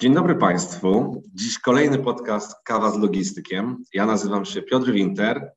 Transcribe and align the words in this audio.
Dzień 0.00 0.14
dobry 0.14 0.34
Państwu. 0.34 1.22
Dziś 1.34 1.58
kolejny 1.58 1.98
podcast 1.98 2.64
Kawa 2.64 2.90
z 2.90 2.98
Logistykiem. 2.98 3.84
Ja 3.94 4.06
nazywam 4.06 4.44
się 4.44 4.62
Piotr 4.62 4.92
Winter, 4.92 5.52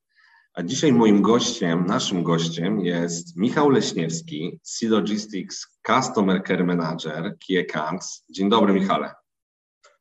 a 0.54 0.64
dzisiaj 0.64 0.94
moim 0.94 1.22
gościem, 1.22 1.86
naszym 1.86 2.24
gościem 2.24 2.80
jest 2.80 3.38
Michał 3.38 3.70
Leśniewski, 3.70 4.60
Sea 4.64 4.90
Logistics 4.90 5.80
Customer 5.88 6.44
Care 6.48 6.66
Manager 6.66 7.38
Key 7.48 7.60
Accounts. 7.60 8.26
Dzień 8.30 8.50
dobry 8.50 8.74
Michale. 8.74 9.14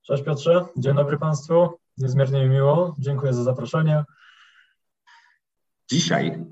Cześć 0.03 0.25
Piotrze, 0.25 0.67
dzień 0.77 0.95
dobry 0.95 1.19
Państwu. 1.19 1.69
Niezmiernie 1.99 2.43
mi 2.45 2.51
miło, 2.51 2.97
dziękuję 2.99 3.35
za 3.35 3.43
zaproszenie. 3.43 4.05
Dzisiaj 5.91 6.45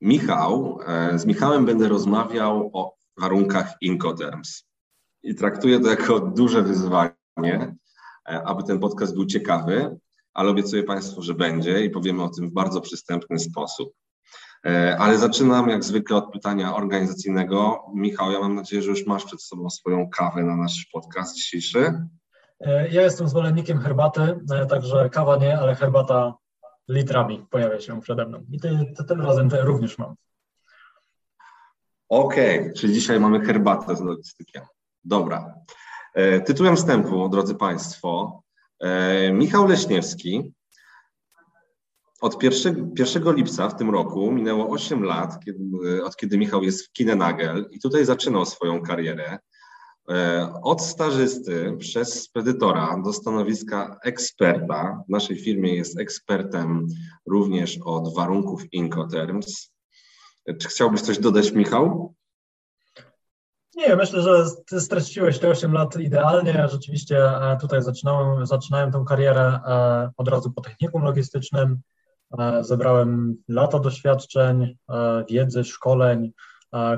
Michał, 0.00 0.80
e, 0.86 1.18
z 1.18 1.26
Michałem 1.26 1.66
będę 1.66 1.88
rozmawiał 1.88 2.70
o 2.72 2.94
warunkach 3.16 3.74
Incoterms. 3.80 4.64
I 5.22 5.34
traktuję 5.34 5.80
to 5.80 5.90
jako 5.90 6.20
duże 6.20 6.62
wyzwanie 6.62 7.17
E, 7.44 8.42
aby 8.42 8.62
ten 8.62 8.78
podcast 8.78 9.14
był 9.14 9.26
ciekawy, 9.26 9.96
ale 10.34 10.50
obiecuję 10.50 10.82
Państwu, 10.82 11.22
że 11.22 11.34
będzie 11.34 11.84
i 11.84 11.90
powiemy 11.90 12.22
o 12.22 12.28
tym 12.28 12.50
w 12.50 12.52
bardzo 12.52 12.80
przystępny 12.80 13.38
sposób. 13.38 13.92
E, 14.66 14.96
ale 14.98 15.18
zaczynam 15.18 15.68
jak 15.68 15.84
zwykle 15.84 16.16
od 16.16 16.32
pytania 16.32 16.74
organizacyjnego. 16.74 17.84
Michał, 17.94 18.32
ja 18.32 18.40
mam 18.40 18.54
nadzieję, 18.54 18.82
że 18.82 18.90
już 18.90 19.06
masz 19.06 19.24
przed 19.24 19.42
sobą 19.42 19.70
swoją 19.70 20.10
kawę 20.10 20.42
na 20.42 20.56
nasz 20.56 20.88
podcast 20.92 21.36
dzisiejszy. 21.36 22.06
E, 22.60 22.88
ja 22.88 23.02
jestem 23.02 23.28
zwolennikiem 23.28 23.78
herbaty, 23.78 24.40
także 24.68 25.10
kawa 25.10 25.36
nie, 25.36 25.58
ale 25.58 25.74
herbata 25.74 26.34
litrami 26.88 27.46
pojawia 27.50 27.80
się 27.80 28.00
przede 28.00 28.26
mną. 28.26 28.44
I 28.50 28.60
ty, 28.60 28.92
ty, 28.96 29.04
tym 29.04 29.20
razem 29.20 29.48
również 29.62 29.98
mam. 29.98 30.14
Okej, 32.08 32.60
okay, 32.60 32.72
czyli 32.72 32.94
dzisiaj 32.94 33.20
mamy 33.20 33.40
herbatę 33.40 33.96
z 33.96 34.00
logistykiem. 34.00 34.62
Dobra. 35.04 35.54
E, 36.14 36.40
tytułem 36.40 36.76
wstępu, 36.76 37.28
drodzy 37.28 37.54
Państwo, 37.54 38.42
e, 38.80 39.32
Michał 39.32 39.66
Leśniewski. 39.66 40.52
Od 42.20 42.42
1, 42.42 42.94
1 42.98 43.34
lipca 43.34 43.68
w 43.68 43.76
tym 43.76 43.90
roku 43.90 44.32
minęło 44.32 44.68
8 44.68 45.04
lat, 45.04 45.44
kiedy, 45.44 46.04
od 46.04 46.16
kiedy 46.16 46.38
Michał 46.38 46.62
jest 46.62 46.86
w 46.86 46.92
Kinenagel 46.92 47.68
i 47.70 47.80
tutaj 47.80 48.04
zaczynał 48.04 48.46
swoją 48.46 48.82
karierę. 48.82 49.38
E, 50.10 50.52
od 50.62 50.82
stażysty 50.82 51.76
przez 51.78 52.22
spedytora 52.22 53.02
do 53.04 53.12
stanowiska 53.12 53.98
eksperta. 54.04 55.02
W 55.08 55.10
naszej 55.10 55.38
firmie 55.38 55.76
jest 55.76 55.98
ekspertem 55.98 56.86
również 57.26 57.78
od 57.84 58.14
warunków 58.14 58.72
Incoterms. 58.72 59.70
Czy 60.58 60.68
chciałbyś 60.68 61.00
coś 61.00 61.18
dodać, 61.18 61.52
Michał? 61.52 62.14
Nie, 63.78 63.96
myślę, 63.96 64.22
że 64.22 64.44
ty 64.66 64.80
streściłeś 64.80 65.38
te 65.38 65.48
8 65.48 65.72
lat 65.72 65.96
idealnie. 65.96 66.68
Rzeczywiście 66.68 67.18
e, 67.18 67.56
tutaj 67.60 67.82
zaczynałem, 67.82 68.46
zaczynałem 68.46 68.92
tę 68.92 69.04
karierę 69.08 69.60
e, 69.66 70.10
od 70.16 70.28
razu 70.28 70.52
po 70.52 70.60
technikum 70.60 71.02
logistycznym. 71.02 71.80
E, 72.38 72.64
zebrałem 72.64 73.36
lata 73.48 73.78
doświadczeń, 73.78 74.76
wiedzy, 75.30 75.64
szkoleń, 75.64 76.32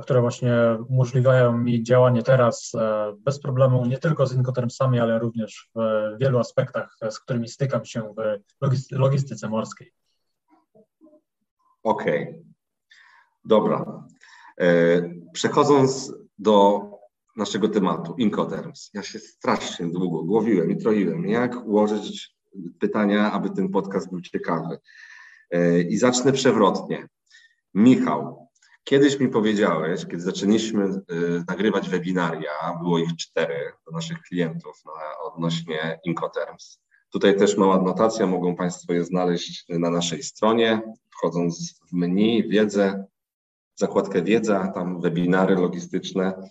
które 0.03 0.21
właśnie 0.21 0.55
umożliwiają 0.89 1.59
mi 1.59 1.83
działanie 1.83 2.23
teraz 2.23 2.73
bez 3.19 3.41
problemu, 3.41 3.87
nie 3.87 3.99
tylko 3.99 4.27
z 4.27 4.35
Incotermsami, 4.35 5.01
ale 5.01 5.19
również 5.19 5.71
w 5.75 5.81
wielu 6.21 6.39
aspektach, 6.39 6.97
z 7.11 7.21
którymi 7.21 7.49
stykam 7.49 7.85
się 7.85 8.15
w 8.61 8.93
logistyce 8.93 9.49
morskiej. 9.49 9.93
Okej, 11.83 12.23
okay. 12.23 12.43
dobra. 13.45 14.05
Przechodząc 15.33 16.13
do 16.39 16.83
naszego 17.37 17.69
tematu, 17.69 18.15
Incoterms. 18.19 18.91
Ja 18.95 19.03
się 19.03 19.19
strasznie 19.19 19.87
długo 19.87 20.23
głowiłem 20.23 20.71
i 20.71 20.77
troiłem, 20.77 21.27
jak 21.27 21.67
ułożyć 21.67 22.37
pytania, 22.81 23.33
aby 23.33 23.51
ten 23.51 23.69
podcast 23.69 24.11
był 24.11 24.21
ciekawy. 24.21 24.79
E, 25.51 25.81
I 25.81 25.97
zacznę 25.97 26.33
przewrotnie. 26.33 27.09
Michał, 27.75 28.49
kiedyś 28.85 29.21
mi 29.21 29.29
powiedziałeś, 29.29 30.07
kiedy 30.07 30.21
zaczęliśmy 30.21 30.85
e, 30.85 31.01
nagrywać 31.49 31.89
webinaria, 31.89 32.51
było 32.83 32.99
ich 32.99 33.17
cztery 33.17 33.73
do 33.87 33.93
naszych 33.93 34.19
klientów 34.23 34.83
na, 34.87 35.33
odnośnie 35.33 36.01
Incoterms. 36.05 36.81
Tutaj 37.13 37.37
też 37.37 37.57
mała 37.57 37.83
notacja, 37.83 38.27
mogą 38.27 38.57
Państwo 38.57 38.93
je 38.93 39.05
znaleźć 39.05 39.65
na 39.69 39.91
naszej 39.91 40.23
stronie, 40.23 40.83
wchodząc 41.11 41.81
w 41.91 41.93
menu, 41.93 42.49
wiedzę, 42.49 43.05
zakładkę 43.81 44.23
wiedza, 44.23 44.73
tam 44.75 45.01
webinary 45.01 45.55
logistyczne. 45.55 46.49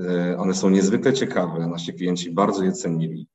E, 0.00 0.36
one 0.38 0.54
są 0.54 0.70
niezwykle 0.70 1.12
ciekawe, 1.12 1.66
nasi 1.66 1.94
klienci 1.94 2.30
bardzo 2.30 2.64
je 2.64 2.72
cenili. 2.72 3.26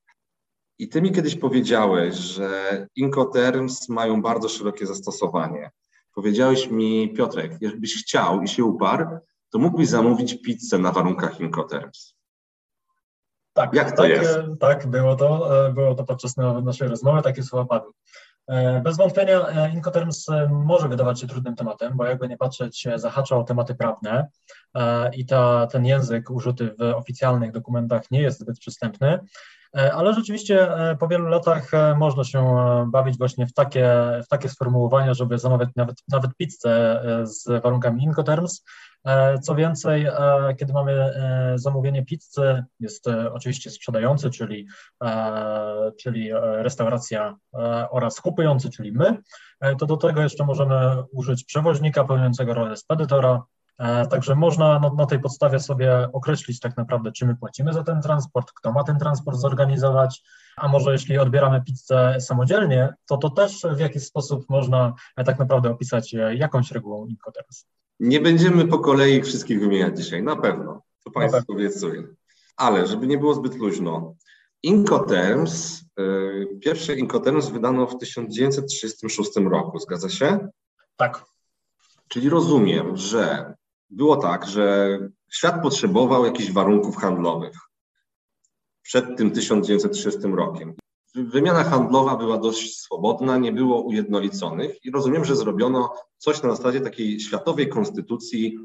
I 0.79 0.89
ty 0.89 1.01
mi 1.01 1.11
kiedyś 1.11 1.35
powiedziałeś, 1.35 2.15
że 2.15 2.87
Incoterms 2.95 3.89
mają 3.89 4.21
bardzo 4.21 4.49
szerokie 4.49 4.85
zastosowanie. 4.85 5.71
Powiedziałeś 6.13 6.69
mi, 6.69 7.13
Piotrek, 7.13 7.61
jakbyś 7.61 8.03
chciał 8.03 8.41
i 8.41 8.47
się 8.47 8.63
uparł, 8.63 9.07
to 9.49 9.59
mógłbyś 9.59 9.87
zamówić 9.87 10.41
pizzę 10.41 10.77
na 10.77 10.91
warunkach 10.91 11.39
Incoterms. 11.39 12.17
Tak, 13.53 13.73
Jak 13.73 13.91
to 13.91 14.01
tak, 14.01 14.09
jest? 14.11 14.39
Tak, 14.59 14.87
było 14.87 15.15
to, 15.15 15.67
e, 15.67 15.73
było 15.73 15.95
to 15.95 16.03
podczas 16.03 16.37
naszej 16.63 16.87
rozmowy, 16.87 17.21
takie 17.21 17.43
słowa 17.43 17.65
padły. 17.65 17.91
E, 18.47 18.81
bez 18.81 18.97
wątpienia 18.97 19.47
e, 19.47 19.69
Incoterms 19.69 20.29
e, 20.29 20.49
może 20.51 20.87
wydawać 20.87 21.19
się 21.21 21.27
trudnym 21.27 21.55
tematem, 21.55 21.97
bo 21.97 22.05
jakby 22.05 22.27
nie 22.27 22.37
patrzeć, 22.37 22.87
zahacza 22.95 23.35
o 23.35 23.43
tematy 23.43 23.75
prawne 23.75 24.27
i 25.13 25.25
ta, 25.25 25.67
ten 25.67 25.85
język 25.85 26.29
użyty 26.29 26.75
w 26.79 26.81
oficjalnych 26.81 27.51
dokumentach 27.51 28.11
nie 28.11 28.21
jest 28.21 28.39
zbyt 28.39 28.59
przystępny, 28.59 29.19
ale 29.73 30.13
rzeczywiście 30.13 30.69
po 30.99 31.07
wielu 31.07 31.27
latach 31.27 31.71
można 31.95 32.23
się 32.23 32.45
bawić 32.91 33.17
właśnie 33.17 33.47
w 33.47 33.53
takie, 33.53 33.89
w 34.25 34.27
takie 34.27 34.49
sformułowania, 34.49 35.13
żeby 35.13 35.37
zamawiać 35.39 35.69
nawet, 35.75 35.95
nawet 36.11 36.35
pizzę 36.37 37.03
z 37.23 37.63
warunkami 37.63 38.03
Incoterms, 38.03 38.63
co 39.41 39.55
więcej, 39.55 40.05
e, 40.05 40.55
kiedy 40.59 40.73
mamy 40.73 40.91
e, 40.91 41.53
zamówienie 41.55 42.05
pizzy, 42.05 42.63
jest 42.79 43.07
oczywiście 43.31 43.69
sprzedający, 43.69 44.29
czyli, 44.29 44.67
czyli 45.99 46.29
restauracja 46.41 47.37
oraz 47.89 48.21
kupujący, 48.21 48.69
czyli 48.69 48.91
my, 48.91 49.17
to 49.79 49.85
do 49.85 49.97
tego 49.97 50.21
jeszcze 50.21 50.45
możemy 50.45 51.03
użyć 51.11 51.43
przewoźnika 51.43 52.03
pełniącego 52.03 52.53
rolę 52.53 52.77
spedytora, 52.77 53.43
Także 54.09 54.35
można 54.35 54.79
na, 54.79 54.89
na, 54.93 55.05
tej 55.05 55.19
podstawie 55.19 55.59
sobie 55.59 56.09
określić 56.13 56.59
tak 56.59 56.77
naprawdę, 56.77 57.11
czy 57.11 57.25
my 57.25 57.35
płacimy 57.35 57.73
za 57.73 57.83
ten 57.83 58.01
transport, 58.01 58.51
kto 58.51 58.71
ma 58.71 58.83
ten 58.83 58.99
transport 58.99 59.37
zorganizować, 59.37 60.23
a 60.57 60.67
może 60.67 60.91
jeśli 60.91 61.17
odbieramy 61.17 61.61
pizzę 61.61 62.15
samodzielnie, 62.19 62.93
to 63.09 63.17
to 63.17 63.29
też 63.29 63.61
w 63.75 63.79
jakiś 63.79 64.03
sposób 64.03 64.49
można 64.49 64.93
tak 65.25 65.39
naprawdę 65.39 65.69
opisać 65.69 66.15
jakąś 66.33 66.71
regułą 66.71 67.05
Incoterms. 67.05 67.65
Nie 67.99 68.19
będziemy 68.19 68.67
po 68.67 68.79
kolei 68.79 69.21
wszystkich 69.21 69.59
wymieniać 69.59 69.97
dzisiaj, 69.97 70.23
na 70.23 70.35
pewno. 70.35 70.81
To 71.03 71.11
Państwu 71.11 71.53
obiecuję. 71.53 72.07
Ale 72.55 72.87
żeby 72.87 73.07
nie 73.07 73.17
było 73.17 73.33
zbyt 73.33 73.55
luźno, 73.55 74.15
Incoterms, 74.63 75.83
yy, 75.97 76.59
pierwszy 76.61 76.95
Incoterms 76.95 77.49
wydano 77.49 77.87
w 77.87 77.97
1936 77.97 79.31
roku, 79.35 79.79
zgadza 79.79 80.09
się? 80.09 80.49
Tak. 80.95 81.25
Czyli 82.07 82.29
rozumiem, 82.29 82.97
że 82.97 83.53
było 83.89 84.17
tak, 84.17 84.47
że 84.47 84.99
świat 85.31 85.61
potrzebował 85.61 86.25
jakichś 86.25 86.51
warunków 86.51 86.97
handlowych 86.97 87.57
przed 88.81 89.17
tym 89.17 89.31
1930 89.31 90.19
rokiem 90.27 90.75
wymiana 91.15 91.63
handlowa 91.63 92.17
była 92.17 92.37
dość 92.37 92.79
swobodna, 92.79 93.37
nie 93.37 93.51
było 93.51 93.81
ujednoliconych 93.81 94.85
i 94.85 94.91
rozumiem, 94.91 95.25
że 95.25 95.35
zrobiono 95.35 95.93
coś 96.17 96.43
na 96.43 96.55
zasadzie 96.55 96.81
takiej 96.81 97.19
światowej 97.19 97.69
konstytucji 97.69 98.57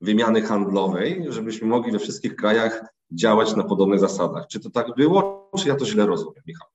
wymiany 0.00 0.42
handlowej, 0.42 1.26
żebyśmy 1.28 1.68
mogli 1.68 1.92
we 1.92 1.98
wszystkich 1.98 2.36
krajach 2.36 2.84
działać 3.10 3.56
na 3.56 3.64
podobnych 3.64 4.00
zasadach. 4.00 4.46
Czy 4.46 4.60
to 4.60 4.70
tak 4.70 4.94
było, 4.96 5.50
czy 5.58 5.68
ja 5.68 5.76
to 5.76 5.86
źle 5.86 6.06
rozumiem, 6.06 6.42
Michał? 6.46 6.68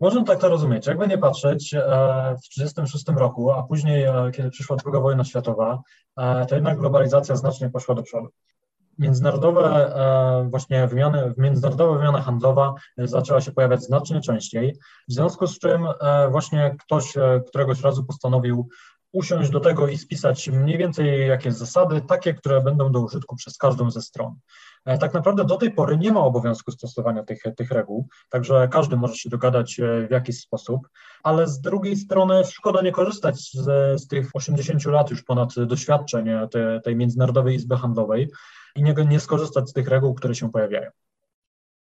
Można 0.00 0.24
tak 0.24 0.40
to 0.40 0.48
rozumieć. 0.48 0.86
Jakby 0.86 1.08
nie 1.08 1.18
patrzeć, 1.18 1.74
e, 1.74 1.80
w 2.44 2.48
1936 2.48 3.18
roku, 3.18 3.50
a 3.50 3.62
później, 3.62 4.04
e, 4.04 4.30
kiedy 4.36 4.50
przyszła 4.50 4.76
II 4.86 5.02
wojna 5.02 5.24
światowa, 5.24 5.82
e, 6.16 6.46
to 6.46 6.54
jednak 6.54 6.78
globalizacja 6.78 7.36
znacznie 7.36 7.70
poszła 7.70 7.94
do 7.94 8.02
przodu. 8.02 8.28
Międzynarodowe 8.98 9.62
e, 9.64 10.48
właśnie 10.50 10.86
wymiany, 10.86 11.34
międzynarodowa 11.36 11.98
wymiana 11.98 12.22
handlowa 12.22 12.74
zaczęła 12.98 13.40
się 13.40 13.52
pojawiać 13.52 13.82
znacznie 13.82 14.20
częściej, 14.20 14.78
w 15.08 15.12
związku 15.12 15.46
z 15.46 15.58
czym 15.58 15.86
e, 16.00 16.28
właśnie 16.30 16.76
ktoś 16.80 17.14
któregoś 17.46 17.80
razu 17.80 18.04
postanowił 18.04 18.68
usiąść 19.12 19.50
do 19.50 19.60
tego 19.60 19.88
i 19.88 19.98
spisać 19.98 20.48
mniej 20.48 20.78
więcej 20.78 21.28
jakieś 21.28 21.54
zasady, 21.54 22.00
takie, 22.00 22.34
które 22.34 22.60
będą 22.60 22.92
do 22.92 23.00
użytku 23.00 23.36
przez 23.36 23.58
każdą 23.58 23.90
ze 23.90 24.02
stron. 24.02 24.34
E, 24.84 24.98
tak 24.98 25.14
naprawdę 25.14 25.44
do 25.44 25.56
tej 25.56 25.70
pory 25.70 25.98
nie 25.98 26.12
ma 26.12 26.20
obowiązku 26.20 26.70
stosowania 26.72 27.22
tych, 27.22 27.42
tych 27.56 27.70
reguł, 27.70 28.08
także 28.28 28.68
każdy 28.72 28.96
może 28.96 29.14
się 29.14 29.30
dogadać 29.30 29.80
e, 29.80 30.06
w 30.08 30.10
jakiś 30.10 30.40
sposób, 30.40 30.88
ale 31.22 31.46
z 31.46 31.60
drugiej 31.60 31.96
strony 31.96 32.44
szkoda 32.44 32.82
nie 32.82 32.92
korzystać 32.92 33.50
z, 33.52 34.00
z 34.00 34.06
tych 34.06 34.30
80 34.34 34.84
lat 34.84 35.10
już 35.10 35.22
ponad 35.22 35.54
doświadczeń 35.66 36.28
e, 36.28 36.48
te, 36.48 36.80
tej 36.80 36.96
Międzynarodowej 36.96 37.54
Izby 37.54 37.76
Handlowej 37.76 38.30
i 38.76 38.82
nie, 38.82 38.94
nie 39.08 39.20
skorzystać 39.20 39.70
z 39.70 39.72
tych 39.72 39.88
reguł, 39.88 40.14
które 40.14 40.34
się 40.34 40.50
pojawiają. 40.50 40.90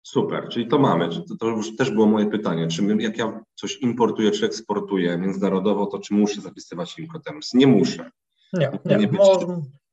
Super, 0.02 0.48
czyli 0.48 0.68
to 0.68 0.78
mamy. 0.78 1.08
To, 1.08 1.36
to 1.40 1.46
już 1.46 1.76
też 1.76 1.90
było 1.90 2.06
moje 2.06 2.30
pytanie. 2.30 2.68
Czy 2.68 2.82
my, 2.82 3.02
jak 3.02 3.18
ja 3.18 3.40
coś 3.54 3.76
importuję 3.76 4.30
czy 4.30 4.46
eksportuję 4.46 5.18
międzynarodowo, 5.18 5.86
to 5.86 5.98
czy 5.98 6.14
muszę 6.14 6.40
zapisywać 6.40 6.98
Incoterms? 6.98 7.54
Nie 7.54 7.66
muszę. 7.66 8.10
Nie, 8.52 8.70
nie. 8.84 8.96
nie 8.96 9.12
Mo 9.12 9.38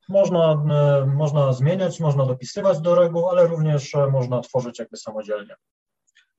można, 0.09 0.63
e, 0.71 1.05
można 1.05 1.53
zmieniać, 1.53 1.99
można 1.99 2.25
dopisywać 2.25 2.81
do 2.81 2.95
reguł, 2.95 3.29
ale 3.29 3.47
również 3.47 3.95
e, 3.95 4.07
można 4.07 4.41
tworzyć 4.41 4.79
jakby 4.79 4.97
samodzielnie. 4.97 5.55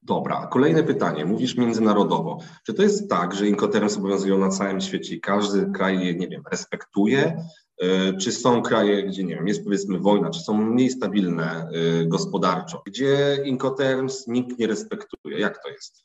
Dobra, 0.02 0.46
kolejne 0.46 0.82
pytanie. 0.82 1.24
Mówisz 1.24 1.56
międzynarodowo. 1.56 2.38
Czy 2.66 2.74
to 2.74 2.82
jest 2.82 3.10
tak, 3.10 3.34
że 3.34 3.46
Incoterms 3.46 3.96
obowiązują 3.96 4.38
na 4.38 4.48
całym 4.48 4.80
świecie 4.80 5.14
i 5.14 5.20
każdy 5.20 5.70
kraj 5.72 6.06
je, 6.06 6.14
nie 6.14 6.28
wiem, 6.28 6.42
respektuje? 6.50 7.46
E, 7.82 8.12
czy 8.12 8.32
są 8.32 8.62
kraje, 8.62 9.02
gdzie 9.02 9.24
nie 9.24 9.34
wiem, 9.34 9.48
jest 9.48 9.64
powiedzmy 9.64 9.98
wojna, 9.98 10.30
czy 10.30 10.40
są 10.40 10.54
mniej 10.54 10.90
stabilne 10.90 11.68
gospodarczo, 12.06 12.82
gdzie 12.86 13.38
Incoterms 13.44 14.26
nikt 14.26 14.58
nie 14.58 14.66
respektuje? 14.66 15.38
Jak 15.38 15.62
to 15.62 15.68
jest? 15.68 16.02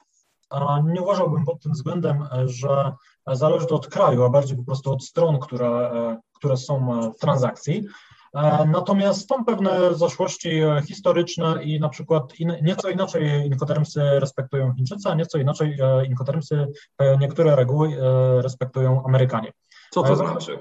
Nie 0.86 1.02
uważałbym 1.02 1.46
pod 1.46 1.62
tym 1.62 1.72
względem, 1.72 2.28
że 2.46 2.92
zależy 3.28 3.66
to 3.66 3.76
od 3.76 3.88
kraju, 3.88 4.24
a 4.24 4.30
bardziej 4.30 4.58
po 4.58 4.64
prostu 4.64 4.92
od 4.92 5.04
stron, 5.04 5.40
które, 5.40 5.92
które 6.34 6.58
są 6.58 7.02
w 7.12 7.18
transakcji. 7.20 7.84
Natomiast 8.68 9.30
są 9.30 9.46
pewne 9.46 9.96
zaszłości 9.96 10.62
historyczne 10.88 11.64
i 11.64 11.80
na 11.80 11.90
przykład 11.90 12.40
in, 12.40 12.54
nieco 12.62 12.90
inaczej 12.90 13.46
inkotermsy 13.46 14.02
respektują 14.20 14.74
Chińczycy, 14.74 15.10
a 15.10 15.16
nieco 15.16 15.38
inaczej 15.38 15.78
inkotermsy 16.08 16.68
niektóre 17.20 17.56
reguły 17.56 17.98
respektują 18.42 19.04
Amerykanie. 19.06 19.52
Co 19.92 20.04
to 20.04 20.16
znaczy? 20.16 20.60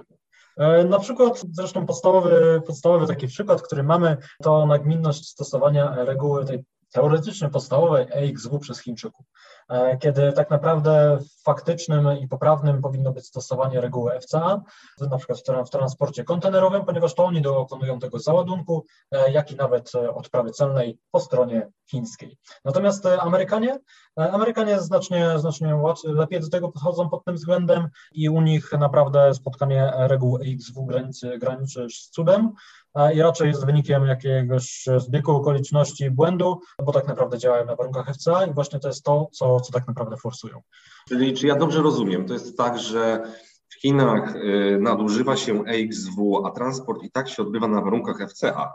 Na 0.89 0.99
przykład, 0.99 1.43
zresztą 1.51 1.87
podstawowy, 1.87 2.63
podstawowy 2.67 3.07
taki 3.07 3.27
przykład, 3.27 3.63
który 3.63 3.83
mamy, 3.83 4.17
to 4.43 4.67
nagminność 4.67 5.29
stosowania 5.29 6.05
reguły 6.05 6.45
tej 6.45 6.65
teoretycznie 6.93 7.49
podstawowej 7.49 8.07
EXW 8.11 8.59
przez 8.59 8.81
Chińczyków, 8.81 9.27
e, 9.69 9.99
kiedy 9.99 10.33
tak 10.33 10.51
naprawdę 10.51 11.19
faktycznym 11.45 12.19
i 12.21 12.29
poprawnym 12.29 12.83
powinno 12.83 13.13
być 13.13 13.27
stosowanie 13.27 13.81
reguły 13.81 14.21
FCA, 14.21 14.63
na 15.11 15.17
przykład 15.19 15.39
w 15.67 15.71
transporcie 15.71 16.25
kontenerowym, 16.25 16.85
ponieważ 16.85 17.15
to 17.15 17.25
oni 17.25 17.43
dokonują 17.43 17.99
tego 17.99 18.19
załadunku, 18.19 18.85
e, 19.11 19.33
jak 19.33 19.53
i 19.53 19.57
nawet 19.57 19.95
e, 19.95 20.15
odprawy 20.15 20.51
celnej 20.51 20.99
po 21.11 21.21
stronie 21.21 21.69
chińskiej. 21.91 22.37
Natomiast 22.65 23.07
Amerykanie, 23.07 23.79
Amerykanie 24.33 24.81
znacznie, 24.81 25.39
znacznie 25.39 25.77
łatwiej, 25.77 26.13
lepiej 26.13 26.41
do 26.41 26.49
tego 26.49 26.73
podchodzą 26.73 27.09
pod 27.09 27.25
tym 27.25 27.35
względem 27.35 27.89
i 28.13 28.29
u 28.29 28.41
nich 28.41 28.73
naprawdę 28.73 29.35
spotkanie 29.35 29.93
reguł 29.97 30.39
EXW 30.43 30.87
granicy, 30.87 31.39
graniczy 31.39 31.87
z 31.91 32.11
cudem 32.11 32.53
i 33.15 33.23
raczej 33.23 33.49
jest 33.49 33.67
wynikiem 33.67 34.07
jakiegoś 34.07 34.87
zbiegu 34.97 35.33
okoliczności 35.33 36.11
błędu, 36.11 36.61
bo 36.85 36.93
tak 36.93 37.09
naprawdę 37.09 37.39
działają 37.39 37.67
na 37.67 37.77
warunkach 37.77 38.15
FCA 38.15 38.45
i 38.45 38.55
właśnie 38.55 38.79
to 38.81 38.89
jest 38.89 39.05
to, 39.05 39.29
co, 39.33 39.61
co 39.61 39.73
tak 39.73 39.89
naprawdę 39.89 40.17
forsują. 40.17 40.61
Czyli 41.09 41.35
czy 41.35 41.47
ja 41.47 41.57
dobrze 41.57 41.83
rozumiem, 41.83 42.27
to 42.27 42.33
jest 42.33 42.59
tak, 42.59 42.79
że 42.79 43.23
w 43.69 43.81
Chinach 43.81 44.37
y, 44.37 44.79
nadużywa 44.81 45.37
się 45.37 45.65
EXW, 45.65 46.43
a 46.47 46.51
transport 46.51 47.03
i 47.03 47.11
tak 47.11 47.29
się 47.29 47.43
odbywa 47.43 47.69
na 47.69 47.81
warunkach 47.81 48.31
FCA? 48.31 48.75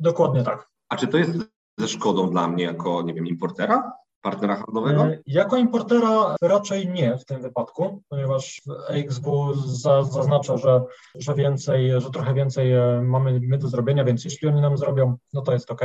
Dokładnie 0.00 0.42
tak. 0.42 0.68
A 0.88 0.96
czy 0.96 1.08
to 1.08 1.18
jest 1.18 1.30
ze 1.78 1.88
szkodą 1.88 2.30
dla 2.30 2.48
mnie 2.48 2.64
jako, 2.64 3.02
nie 3.02 3.14
wiem, 3.14 3.26
importera? 3.26 3.92
Partnera 4.22 4.56
handlowego? 4.56 5.06
E, 5.06 5.18
jako 5.26 5.56
importera 5.56 6.36
raczej 6.42 6.88
nie 6.88 7.18
w 7.18 7.24
tym 7.24 7.42
wypadku, 7.42 8.02
ponieważ 8.08 8.62
EXW 8.88 9.54
zaznacza, 10.02 10.56
że, 10.56 10.82
że 11.14 11.34
więcej, 11.34 12.00
że 12.00 12.10
trochę 12.10 12.34
więcej 12.34 12.72
e, 12.72 13.02
mamy 13.04 13.40
my 13.42 13.58
do 13.58 13.68
zrobienia, 13.68 14.04
więc 14.04 14.24
jeśli 14.24 14.48
oni 14.48 14.60
nam 14.60 14.78
zrobią, 14.78 15.16
no 15.32 15.42
to 15.42 15.52
jest 15.52 15.70
ok. 15.70 15.80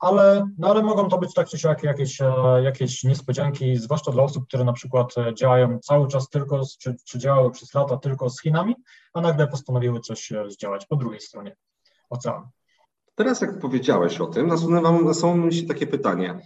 Ale, 0.00 0.46
no 0.58 0.68
ale 0.68 0.82
mogą 0.82 1.08
to 1.08 1.18
być 1.18 1.34
tak 1.34 1.48
czy 1.48 1.58
siak 1.58 1.82
jakieś, 1.82 2.20
e, 2.20 2.32
jakieś 2.62 3.04
niespodzianki, 3.04 3.76
zwłaszcza 3.76 4.12
dla 4.12 4.22
osób, 4.22 4.46
które 4.48 4.64
na 4.64 4.72
przykład 4.72 5.14
działają 5.34 5.78
cały 5.78 6.08
czas 6.08 6.28
tylko, 6.28 6.64
z, 6.64 6.78
czy, 6.78 6.96
czy 7.04 7.18
działały 7.18 7.50
przez 7.50 7.74
lata 7.74 7.96
tylko 7.96 8.30
z 8.30 8.42
Chinami, 8.42 8.74
a 9.14 9.20
nagle 9.20 9.46
postanowiły 9.46 10.00
coś 10.00 10.32
zdziałać 10.48 10.86
po 10.86 10.96
drugiej 10.96 11.20
stronie 11.20 11.56
oceanu. 12.10 12.46
Teraz 13.14 13.40
jak 13.40 13.58
powiedziałeś 13.58 14.20
o 14.20 14.26
tym, 14.26 14.46
nasuwa 15.04 15.34
mi 15.34 15.54
się 15.54 15.66
takie 15.66 15.86
pytanie. 15.86 16.38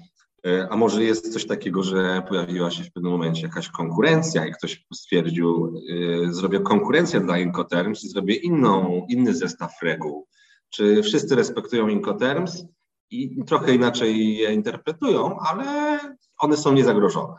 E, 0.47 0.69
a 0.71 0.77
może 0.77 1.05
jest 1.05 1.33
coś 1.33 1.47
takiego, 1.47 1.83
że 1.83 2.23
pojawiła 2.29 2.71
się 2.71 2.85
w 2.85 2.93
pewnym 2.93 3.13
momencie 3.13 3.43
jakaś 3.43 3.69
konkurencja 3.69 4.47
i 4.47 4.53
ktoś 4.53 4.87
stwierdził, 4.95 5.75
yy, 5.89 6.33
zrobię 6.35 6.61
konkurencję 6.61 7.21
dla 7.21 7.39
Incoterms 7.39 8.05
i 8.05 8.09
zrobię 8.09 8.35
inną, 8.35 9.07
inny 9.09 9.35
zestaw 9.35 9.73
reguł. 9.83 10.27
Czy 10.71 11.03
wszyscy 11.03 11.37
respektują 11.37 11.89
Incoterms 11.89 12.65
i 13.11 13.45
trochę 13.45 13.75
inaczej 13.75 14.37
je 14.37 14.53
interpretują, 14.53 15.39
ale 15.39 15.99
one 16.39 16.57
są 16.57 16.73
niezagrożone? 16.73 17.35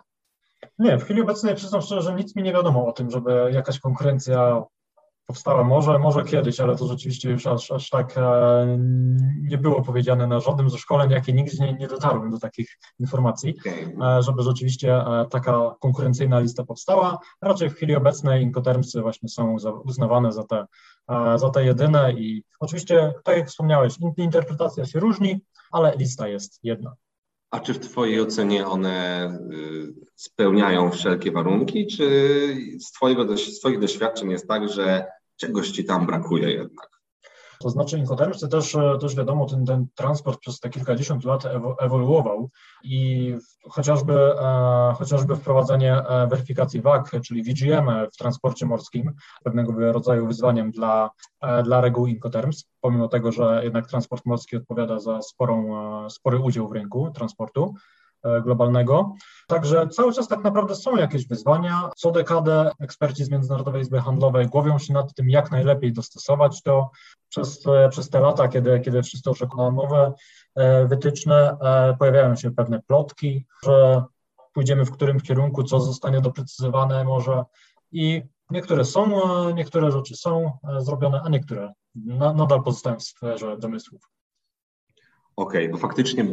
Nie, 0.80 0.98
w 0.98 1.04
chwili 1.04 1.22
obecnej 1.22 1.56
przyznam 1.56 1.82
szczerze, 1.82 2.02
że 2.02 2.16
nic 2.16 2.36
mi 2.36 2.44
nie 2.44 2.54
wiadomo 2.54 2.88
o 2.88 2.92
tym, 2.92 3.12
żeby 3.12 3.50
jakaś 3.54 3.80
konkurencja 3.80 4.64
powstała. 5.28 5.64
Może, 5.64 6.00
może 6.00 6.24
kiedyś, 6.24 6.60
ale 6.60 6.76
to 6.76 6.88
rzeczywiście 6.88 7.30
już 7.30 7.48
aż, 7.48 7.72
aż 7.72 7.90
tak 7.90 8.18
e, 8.18 8.78
nie 9.42 9.58
było 9.58 9.82
powiedziane 9.82 10.28
na 10.28 10.40
żadnym 10.40 10.70
ze 10.70 10.78
szkoleń, 10.78 11.12
jakie 11.12 11.34
nigdy 11.34 11.58
nie, 11.60 11.74
nie 11.74 11.88
dotarłem 11.88 12.32
do 12.32 12.40
takich 12.40 12.78
informacji, 13.00 13.56
e, 14.02 14.22
żeby 14.22 14.44
rzeczywiście 14.44 14.96
e, 14.96 15.26
taka 15.30 15.76
konkurencyjna 15.80 16.40
lista 16.40 16.64
powstała. 16.64 17.20
Raczej 17.42 17.70
w 17.70 17.74
chwili 17.74 17.96
obecnej 17.96 18.44
inkotermsy 18.44 19.02
właśnie 19.02 19.30
są 19.30 19.60
za, 19.60 19.72
uznawane 19.72 20.32
za 20.32 20.44
te, 20.44 20.66
za 21.36 21.50
te 21.50 21.66
jedyne 21.66 22.14
i 22.14 22.44
oczywiście, 22.60 23.14
tak 23.24 23.38
jak 23.38 23.48
wspomniałeś, 23.48 23.94
interpretacja 24.18 24.86
się 24.86 25.00
różni, 25.00 25.42
ale 25.72 25.94
lista 25.98 26.28
jest 26.28 26.60
jedna. 26.64 26.96
A 27.52 27.60
czy 27.60 27.74
w 27.74 27.80
Twojej 27.80 28.22
ocenie 28.22 28.68
one 28.68 29.28
y, 29.54 29.94
spełniają 30.16 30.92
wszelkie 30.92 31.31
warunki, 31.31 31.88
czy 31.88 32.07
z, 32.80 32.92
twojego, 32.92 33.38
z 33.38 33.60
Twoich 33.60 33.80
doświadczeń 33.80 34.31
jest 34.31 34.48
tak, 34.48 34.69
że 34.69 35.06
czegoś 35.38 35.72
ci 35.72 35.86
tam 35.86 36.06
brakuje 36.06 36.52
jednak. 36.52 36.98
To 37.60 37.70
znaczy 37.70 37.98
Incoterms 37.98 38.50
też, 38.50 38.78
też 39.02 39.16
wiadomo, 39.16 39.46
ten, 39.46 39.66
ten 39.66 39.88
transport 39.96 40.40
przez 40.40 40.60
te 40.60 40.70
kilkadziesiąt 40.70 41.26
lat 41.26 41.44
ewoluował 41.80 42.50
i 42.84 43.34
chociażby, 43.70 44.14
e, 44.14 44.94
chociażby 44.98 45.36
wprowadzenie 45.36 45.94
e, 45.94 46.28
weryfikacji 46.28 46.82
WAG, 46.82 47.12
czyli 47.26 47.44
VGM 47.44 47.90
w 48.14 48.18
transporcie 48.18 48.66
morskim, 48.66 49.14
pewnego 49.44 49.92
rodzaju 49.92 50.28
wyzwaniem 50.28 50.72
dla, 50.72 51.10
e, 51.42 51.64
dla 51.64 51.82
reguł 51.82 52.08
Incoterms, 52.08 52.66
pomimo 52.82 53.08
tego, 53.08 53.32
że 53.32 53.62
jednak 53.64 53.88
transport 53.88 54.26
morski 54.26 54.58
odpowiada 54.58 55.00
za 55.00 55.22
sporą, 55.22 55.78
e, 56.06 56.10
spory 56.10 56.40
udział 56.40 56.68
w 56.68 56.72
rynku 56.72 57.12
transportu. 57.12 57.74
E, 58.24 58.42
globalnego. 58.42 59.16
Także 59.47 59.88
cały 59.88 60.14
czas 60.14 60.28
tak 60.28 60.44
naprawdę 60.44 60.76
są 60.76 60.95
jakieś 60.95 61.28
wyzwania. 61.28 61.90
Co 61.97 62.12
dekadę 62.12 62.71
eksperci 62.80 63.24
z 63.24 63.30
Międzynarodowej 63.30 63.81
Izby 63.81 64.02
Handlowej 64.02 64.47
głowią 64.47 64.80
się 64.80 64.94
nad 64.94 65.14
tym, 65.14 65.30
jak 65.30 65.52
najlepiej 65.52 65.94
dostosować 65.94 66.64
to. 66.64 66.92
Przez, 67.30 67.68
e, 67.68 67.90
przez 67.90 68.09
te 68.09 68.19
lata, 68.19 68.47
kiedy, 68.47 68.80
kiedy 68.80 69.04
wszyscy 69.04 69.30
oczekują 69.30 69.71
nowe 69.71 70.14
e, 70.56 70.88
wytyczne, 70.88 71.57
pojawiają 72.00 72.36
się 72.36 72.52
pewne 72.52 72.81
plotki, 72.81 73.45
że 73.64 74.04
pójdziemy 74.54 74.86
w 74.86 74.92
którym 74.92 75.19
kierunku, 75.19 75.64
co 75.64 75.80
zostanie 75.80 76.21
doprecyzowane 76.21 77.04
może 77.04 77.44
i 77.92 78.24
niektóre 78.50 78.86
są, 78.86 79.12
niektóre 79.54 79.92
rzeczy 79.92 80.16
są 80.16 80.52
zrobione, 80.80 81.21
a 81.21 81.30
niektóre 81.30 81.74
nadal 82.36 82.64
pozostają 82.64 82.95
w 82.95 83.04
sferze 83.04 83.57
domysłów. 83.57 84.09
Okej, 85.36 85.68
okay, 85.68 85.71
bo 85.71 85.78
faktycznie 85.78 86.24
y, 86.24 86.28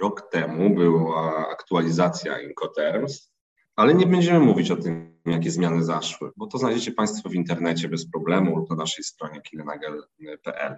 rok 0.00 0.30
temu 0.30 0.74
była 0.74 1.48
aktualizacja 1.48 2.40
Incoterms, 2.40 3.32
ale 3.76 3.94
nie 3.94 4.06
będziemy 4.06 4.40
mówić 4.40 4.70
o 4.70 4.76
tym, 4.76 5.20
jakie 5.26 5.50
zmiany 5.50 5.84
zaszły, 5.84 6.30
bo 6.36 6.46
to 6.46 6.58
znajdziecie 6.58 6.92
Państwo 6.92 7.28
w 7.28 7.34
internecie 7.34 7.88
bez 7.88 8.10
problemu 8.10 8.56
lub 8.56 8.70
na 8.70 8.76
naszej 8.76 9.04
stronie 9.04 9.40
kinenagel.pl. 9.42 10.76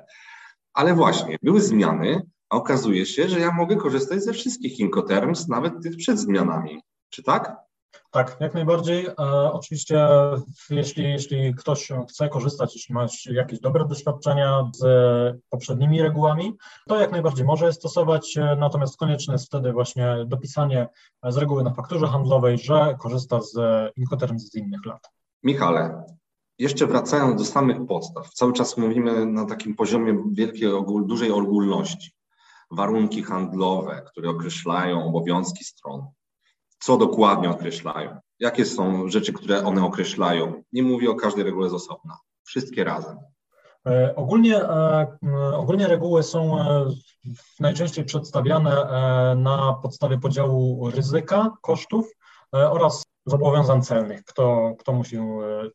Ale 0.73 0.95
właśnie, 0.95 1.37
były 1.43 1.61
zmiany, 1.61 2.23
a 2.49 2.57
okazuje 2.57 3.07
się, 3.07 3.29
że 3.29 3.41
ja 3.41 3.53
mogę 3.53 3.77
korzystać 3.77 4.23
ze 4.23 4.33
wszystkich 4.33 4.79
Incoterms, 4.79 5.49
nawet 5.49 5.83
tych 5.83 5.97
przed 5.97 6.19
zmianami. 6.19 6.83
Czy 7.11 7.23
tak? 7.23 7.57
Tak, 8.11 8.37
jak 8.41 8.55
najbardziej. 8.55 9.07
E, 9.07 9.15
oczywiście, 9.53 10.09
jeśli, 10.71 11.05
jeśli 11.05 11.55
ktoś 11.55 11.89
chce 12.09 12.29
korzystać, 12.29 12.75
jeśli 12.75 12.95
ma 12.95 13.07
jakieś 13.31 13.61
dobre 13.61 13.85
doświadczenia 13.85 14.71
z 14.75 14.83
poprzednimi 15.49 16.03
regułami, 16.03 16.57
to 16.89 17.01
jak 17.01 17.13
najbardziej 17.13 17.47
może 17.47 17.67
je 17.67 17.73
stosować, 17.73 18.37
e, 18.37 18.57
natomiast 18.57 18.97
konieczne 18.97 19.35
jest 19.35 19.47
wtedy 19.47 19.73
właśnie 19.73 20.25
dopisanie 20.27 20.89
z 21.29 21.37
reguły 21.37 21.65
na 21.65 21.75
fakturze 21.75 22.07
handlowej, 22.07 22.59
że 22.59 22.97
korzysta 22.99 23.41
z 23.41 23.57
Incoterms 23.97 24.51
z 24.51 24.55
innych 24.55 24.87
lat. 24.87 25.11
Michale, 25.43 26.05
jeszcze 26.59 26.87
wracając 26.87 27.41
do 27.41 27.45
samych 27.45 27.87
podstaw, 27.87 28.35
cały 28.35 28.53
czas 28.53 28.77
mówimy 28.77 29.27
na 29.27 29.47
takim 29.47 29.75
poziomie 29.75 30.25
wielkiej, 30.33 30.69
dużej 31.05 31.31
ogólności. 31.31 32.13
Warunki 32.71 33.23
handlowe, 33.23 34.03
które 34.07 34.31
określają 34.31 35.05
obowiązki 35.05 35.65
stron, 35.65 36.07
co 36.81 36.97
dokładnie 36.97 37.51
określają, 37.51 38.19
jakie 38.39 38.67
są 38.67 39.09
rzeczy, 39.09 39.33
które 39.33 39.65
one 39.65 39.85
określają. 39.85 40.63
Nie 40.73 40.83
mówię 40.83 41.11
o 41.11 41.15
każdej 41.15 41.45
regule 41.45 41.71
z 41.71 41.75
osobna, 41.75 42.19
wszystkie 42.45 42.85
razem. 42.85 43.19
E, 43.87 44.17
ogólnie, 44.17 44.57
e, 44.63 45.07
ogólnie 45.57 45.89
reguły 45.89 46.23
są 46.23 46.61
e, 46.61 46.87
najczęściej 47.61 48.05
przedstawiane 48.05 48.71
na 49.37 49.73
podstawie 49.83 50.19
podziału 50.19 50.91
ryzyka, 50.91 51.51
kosztów 51.63 52.13
oraz 52.53 53.03
zobowiązań 53.27 53.83
celnych, 53.83 54.25
kto, 54.25 54.75
kto 54.79 54.93
musi 54.93 55.19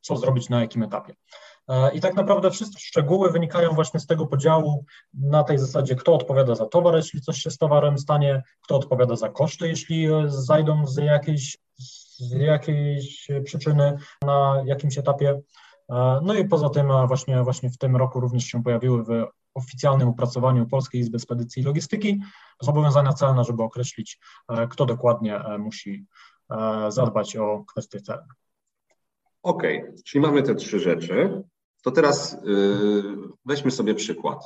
co 0.01 0.17
zrobić 0.17 0.49
na 0.49 0.61
jakim 0.61 0.83
etapie. 0.83 1.13
I 1.93 2.01
tak 2.01 2.15
naprawdę 2.15 2.51
wszystkie 2.51 2.79
szczegóły 2.79 3.31
wynikają 3.31 3.71
właśnie 3.71 3.99
z 3.99 4.05
tego 4.05 4.27
podziału 4.27 4.85
na 5.13 5.43
tej 5.43 5.57
zasadzie, 5.57 5.95
kto 5.95 6.13
odpowiada 6.13 6.55
za 6.55 6.65
towar, 6.65 6.95
jeśli 6.95 7.21
coś 7.21 7.37
się 7.37 7.51
z 7.51 7.57
towarem 7.57 7.97
stanie, 7.97 8.43
kto 8.61 8.75
odpowiada 8.75 9.15
za 9.15 9.29
koszty, 9.29 9.67
jeśli 9.67 10.07
zajdą 10.27 10.87
z 10.87 10.97
jakiejś, 10.97 11.57
z 12.17 12.31
jakiejś 12.31 13.27
przyczyny 13.43 13.97
na 14.21 14.63
jakimś 14.65 14.97
etapie. 14.97 15.41
No 16.21 16.33
i 16.33 16.47
poza 16.47 16.69
tym 16.69 16.87
właśnie, 17.07 17.43
właśnie 17.43 17.69
w 17.69 17.77
tym 17.77 17.95
roku 17.95 18.19
również 18.19 18.43
się 18.43 18.63
pojawiły 18.63 19.03
w 19.03 19.25
oficjalnym 19.53 20.07
opracowaniu 20.07 20.65
Polskiej 20.65 21.01
Izby 21.01 21.19
Spedycji 21.19 21.61
i 21.61 21.65
Logistyki 21.65 22.19
zobowiązania 22.61 23.13
celne, 23.13 23.43
żeby 23.43 23.63
określić, 23.63 24.19
kto 24.69 24.85
dokładnie 24.85 25.39
musi 25.59 26.05
zadbać 26.89 27.35
o 27.35 27.63
kwestie 27.67 28.01
celne. 28.01 28.27
Okej, 29.43 29.81
okay. 29.81 29.95
czyli 30.05 30.21
mamy 30.21 30.43
te 30.43 30.55
trzy 30.55 30.79
rzeczy. 30.79 31.43
To 31.85 31.91
teraz 31.91 32.37
yy, 32.43 33.03
weźmy 33.45 33.71
sobie 33.71 33.95
przykład. 33.95 34.45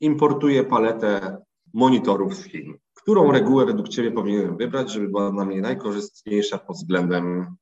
Importuję 0.00 0.64
paletę 0.64 1.36
monitorów 1.74 2.34
z 2.34 2.44
Chin. 2.44 2.74
Którą 2.94 3.32
regułę 3.32 3.66
według 3.66 3.88
Ciebie 3.88 4.12
powinienem 4.12 4.56
wybrać, 4.56 4.92
żeby 4.92 5.08
była 5.08 5.30
dla 5.30 5.44
mnie 5.44 5.60
najkorzystniejsza 5.60 6.58
pod 6.58 6.76
względem, 6.76 7.56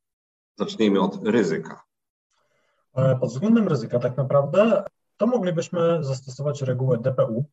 zacznijmy 0.59 1.01
od 1.01 1.27
ryzyka? 1.27 1.83
E, 2.97 3.17
pod 3.17 3.31
względem 3.31 3.69
ryzyka 3.69 3.99
tak 3.99 4.17
naprawdę 4.17 4.85
to 5.17 5.27
moglibyśmy 5.27 6.05
zastosować 6.05 6.63
regułę 6.63 6.99
DPU, 6.99 7.45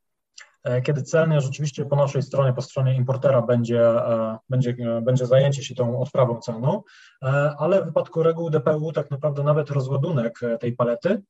e, 0.63 0.81
kiedy 0.81 1.03
celnie 1.03 1.41
rzeczywiście 1.41 1.85
po 1.85 1.95
naszej 1.95 2.21
stronie, 2.21 2.53
po 2.53 2.61
stronie 2.61 2.95
importera 2.95 3.41
będzie, 3.41 3.81
e, 3.89 4.37
będzie, 4.49 4.75
będzie 5.01 5.25
zajęcie 5.25 5.63
się 5.63 5.75
tą 5.75 5.99
odprawą 5.99 6.39
celną, 6.39 6.83
ale 7.57 7.81
w 7.81 7.85
wypadku 7.85 8.23
reguł 8.23 8.49
DPU 8.49 8.91
tak 8.91 9.11
naprawdę 9.11 9.43
nawet 9.43 9.69
rozładunek 9.69 10.39
tej 10.59 10.73
palety 10.73 11.21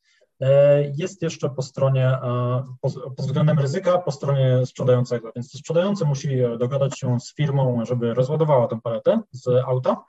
jest 0.96 1.22
jeszcze 1.22 1.50
po 1.50 1.62
stronie, 1.62 2.08
e, 2.08 2.64
pod 2.82 3.26
względem 3.26 3.60
ryzyka, 3.60 3.98
po 3.98 4.12
stronie 4.12 4.66
sprzedającego. 4.66 5.32
Więc 5.36 5.52
sprzedający 5.52 6.06
musi 6.06 6.30
dogadać 6.60 7.00
się 7.00 7.20
z 7.20 7.36
firmą, 7.36 7.86
żeby 7.86 8.14
rozładowała 8.14 8.68
tę 8.68 8.80
paletę 8.84 9.22
z 9.32 9.48
auta, 9.48 10.04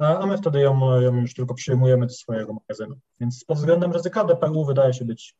e, 0.00 0.18
a 0.18 0.26
my 0.26 0.38
wtedy 0.38 0.60
ją, 0.60 1.00
ją 1.00 1.16
już 1.20 1.34
tylko 1.34 1.54
przyjmujemy 1.54 2.06
do 2.06 2.12
swojego 2.12 2.52
magazynu. 2.52 2.96
Więc 3.20 3.44
pod 3.44 3.58
względem 3.58 3.92
ryzyka 3.92 4.24
DPU 4.24 4.64
wydaje 4.64 4.94
się 4.94 5.04
być 5.04 5.36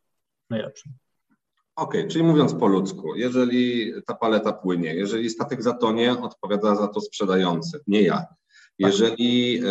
najlepszym. 0.49 0.93
Okej, 1.75 2.01
okay, 2.01 2.11
czyli 2.11 2.23
mówiąc 2.23 2.53
po 2.53 2.67
ludzku, 2.67 3.15
jeżeli 3.15 3.93
ta 4.05 4.13
paleta 4.13 4.53
płynie, 4.53 4.95
jeżeli 4.95 5.29
statek 5.29 5.63
zatonie, 5.63 6.11
odpowiada 6.11 6.75
za 6.75 6.87
to 6.87 7.01
sprzedający, 7.01 7.79
nie 7.87 8.01
ja. 8.01 8.15
Tak. 8.15 8.89
Jeżeli 8.89 9.61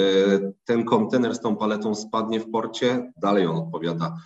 ten 0.65 0.85
kontener 0.85 1.35
z 1.35 1.41
tą 1.41 1.57
paletą 1.57 1.95
spadnie 1.95 2.41
w 2.41 2.51
porcie, 2.51 3.13
dalej 3.17 3.47
on 3.47 3.57
odpowiada. 3.57 4.17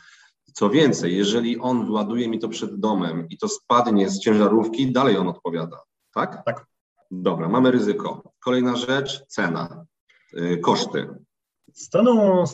Co 0.55 0.71
więcej, 0.71 1.17
jeżeli 1.17 1.61
on 1.61 1.87
wyładuje 1.87 2.29
mi 2.29 2.39
to 2.39 2.49
przed 2.49 2.81
domem 2.81 3.29
i 3.29 3.39
to 3.39 3.49
spadnie 3.49 4.11
z 4.11 4.19
ciężarówki, 4.21 4.93
dalej 4.93 5.17
on 5.17 5.29
odpowiada, 5.29 5.81
tak? 6.15 6.43
Tak. 6.45 6.67
Dobra, 7.11 7.49
mamy 7.49 7.71
ryzyko. 7.71 8.23
Kolejna 8.45 8.77
rzecz, 8.77 9.27
cena, 9.27 9.87
yy, 10.33 10.59
koszty. 10.59 11.09
Z 11.73 11.89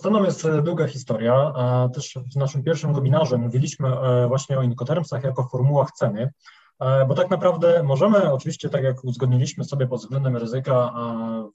ceną 0.01 0.25
jest 0.25 0.49
długa 0.63 0.87
historia. 0.87 1.53
Też 1.95 2.19
w 2.35 2.37
naszym 2.37 2.63
pierwszym 2.63 2.95
webinarze 2.95 3.39
mówiliśmy 3.39 3.89
e, 3.89 4.29
właśnie 4.29 4.59
o 4.59 4.63
incotermsach 4.63 5.25
jako 5.25 5.49
formułach 5.49 5.93
ceny, 5.93 6.33
e, 6.81 7.07
bo 7.07 7.15
tak 7.15 7.31
naprawdę 7.31 7.83
możemy 7.83 8.33
oczywiście, 8.33 8.69
tak 8.69 8.85
jak 8.85 9.05
uzgodniliśmy 9.05 9.65
sobie 9.65 9.87
pod 9.87 10.01
względem 10.01 10.37
ryzyka, 10.37 10.95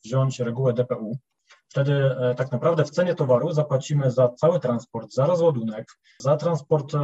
wziąć 0.04 0.40
regułę 0.40 0.74
DPU, 0.74 1.18
Wtedy 1.76 1.94
e, 1.94 2.36
tak 2.36 2.52
naprawdę 2.52 2.86
w 2.86 2.90
cenie 2.90 3.16
towaru 3.16 3.52
zapłacimy 3.52 4.12
za 4.12 4.30
cały 4.30 4.60
transport, 4.60 5.14
za 5.14 5.26
rozładunek, 5.26 5.88
za 6.20 6.38
transport 6.38 6.96
e, 6.96 7.00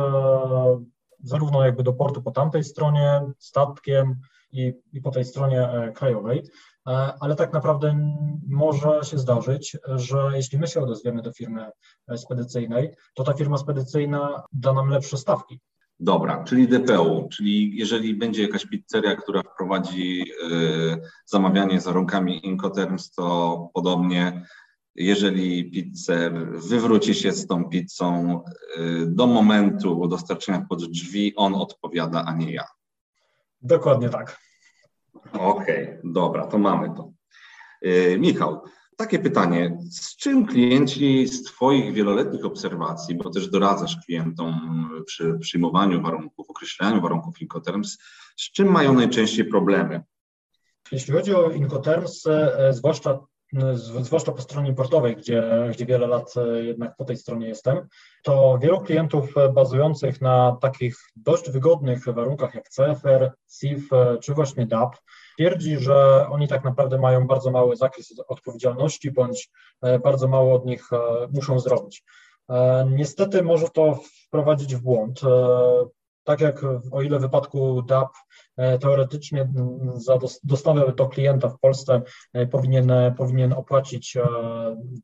zarówno 1.23 1.65
jakby 1.65 1.83
do 1.83 1.93
portu 1.93 2.21
po 2.21 2.31
tamtej 2.31 2.63
stronie, 2.63 3.21
statkiem 3.39 4.15
i, 4.51 4.73
i 4.93 5.01
po 5.01 5.11
tej 5.11 5.25
stronie 5.25 5.69
e, 5.69 5.91
krajowej. 5.91 6.43
Ale 7.19 7.35
tak 7.35 7.53
naprawdę 7.53 8.15
może 8.47 8.99
się 9.03 9.17
zdarzyć, 9.17 9.77
że 9.95 10.29
jeśli 10.33 10.59
my 10.59 10.67
się 10.67 10.81
odezwiemy 10.81 11.21
do 11.21 11.33
firmy 11.33 11.69
spedycyjnej, 12.15 12.95
to 13.13 13.23
ta 13.23 13.33
firma 13.33 13.57
spedycyjna 13.57 14.43
da 14.53 14.73
nam 14.73 14.89
lepsze 14.89 15.17
stawki. 15.17 15.59
Dobra, 16.03 16.43
czyli 16.43 16.67
DPU, 16.67 17.29
czyli 17.31 17.77
jeżeli 17.77 18.15
będzie 18.15 18.41
jakaś 18.41 18.65
pizzeria, 18.65 19.15
która 19.15 19.41
wprowadzi 19.43 20.21
y, 20.51 21.01
zamawianie 21.25 21.81
za 21.81 21.91
rąkami 21.91 22.47
Incoterms, 22.47 23.11
to 23.11 23.69
podobnie 23.73 24.45
jeżeli 24.95 25.71
pizzer 25.71 26.51
wywróci 26.59 27.15
się 27.15 27.31
z 27.31 27.47
tą 27.47 27.69
pizzą 27.69 28.41
y, 28.77 29.05
do 29.07 29.27
momentu 29.27 30.07
dostarczenia 30.07 30.65
pod 30.69 30.85
drzwi, 30.85 31.33
on 31.35 31.55
odpowiada, 31.55 32.23
a 32.25 32.33
nie 32.33 32.53
ja. 32.53 32.65
Dokładnie 33.61 34.09
tak. 34.09 34.39
Okej, 35.33 35.83
okay, 35.83 36.01
dobra, 36.03 36.47
to 36.47 36.57
mamy 36.57 36.95
to. 36.95 37.11
Y, 37.85 38.17
Michał, 38.19 38.61
takie 38.97 39.19
pytanie. 39.19 39.77
Z 39.89 40.15
czym 40.15 40.45
klienci 40.45 41.27
z 41.27 41.43
Twoich 41.43 41.93
wieloletnich 41.93 42.45
obserwacji, 42.45 43.15
bo 43.15 43.29
też 43.29 43.49
doradzasz 43.49 43.97
klientom 44.05 44.89
przy 45.05 45.37
przyjmowaniu 45.39 46.01
warunków, 46.01 46.49
określaniu 46.49 47.01
warunków 47.01 47.41
Incoterms, 47.41 47.97
z 48.37 48.51
czym 48.51 48.71
mają 48.71 48.93
najczęściej 48.93 49.45
problemy? 49.45 50.03
Jeśli 50.91 51.13
chodzi 51.13 51.35
o 51.35 51.51
Incoterms, 51.51 52.27
e, 52.27 52.73
zwłaszcza 52.73 53.19
zwłaszcza 53.75 54.31
po 54.31 54.41
stronie 54.41 54.69
importowej, 54.69 55.15
gdzie, 55.15 55.43
gdzie 55.71 55.85
wiele 55.85 56.07
lat 56.07 56.33
e, 56.37 56.63
jednak 56.63 56.95
po 56.95 57.05
tej 57.05 57.17
stronie 57.17 57.47
jestem, 57.47 57.87
to 58.23 58.57
wielu 58.61 58.81
klientów 58.81 59.37
e, 59.37 59.49
bazujących 59.49 60.21
na 60.21 60.57
takich 60.61 60.97
dość 61.15 61.49
wygodnych 61.49 62.05
warunkach 62.05 62.55
jak 62.55 62.69
CFR, 62.69 63.31
CIF 63.59 63.93
e, 63.93 64.17
czy 64.17 64.33
właśnie 64.33 64.65
DAP 64.65 64.95
twierdzi, 65.35 65.77
że 65.77 66.27
oni 66.29 66.47
tak 66.47 66.63
naprawdę 66.63 66.97
mają 66.97 67.27
bardzo 67.27 67.51
mały 67.51 67.75
zakres 67.75 68.13
odpowiedzialności 68.27 69.11
bądź 69.11 69.49
bardzo 70.03 70.27
mało 70.27 70.55
od 70.55 70.65
nich 70.65 70.89
muszą 71.33 71.59
zrobić. 71.59 72.03
Niestety 72.91 73.43
może 73.43 73.69
to 73.69 73.99
wprowadzić 74.27 74.75
w 74.75 74.81
błąd. 74.81 75.21
Tak 76.23 76.41
jak 76.41 76.63
o 76.91 77.01
ile 77.01 77.19
w 77.19 77.21
wypadku 77.21 77.81
DAP 77.81 78.09
E, 78.57 78.79
teoretycznie 78.79 79.49
za 79.93 80.19
dostawę 80.43 80.93
do 80.95 81.07
klienta 81.07 81.49
w 81.49 81.59
Polsce 81.59 82.01
e, 82.33 82.47
powinien, 82.47 82.91
e, 82.91 83.15
powinien 83.17 83.53
opłacić 83.53 84.17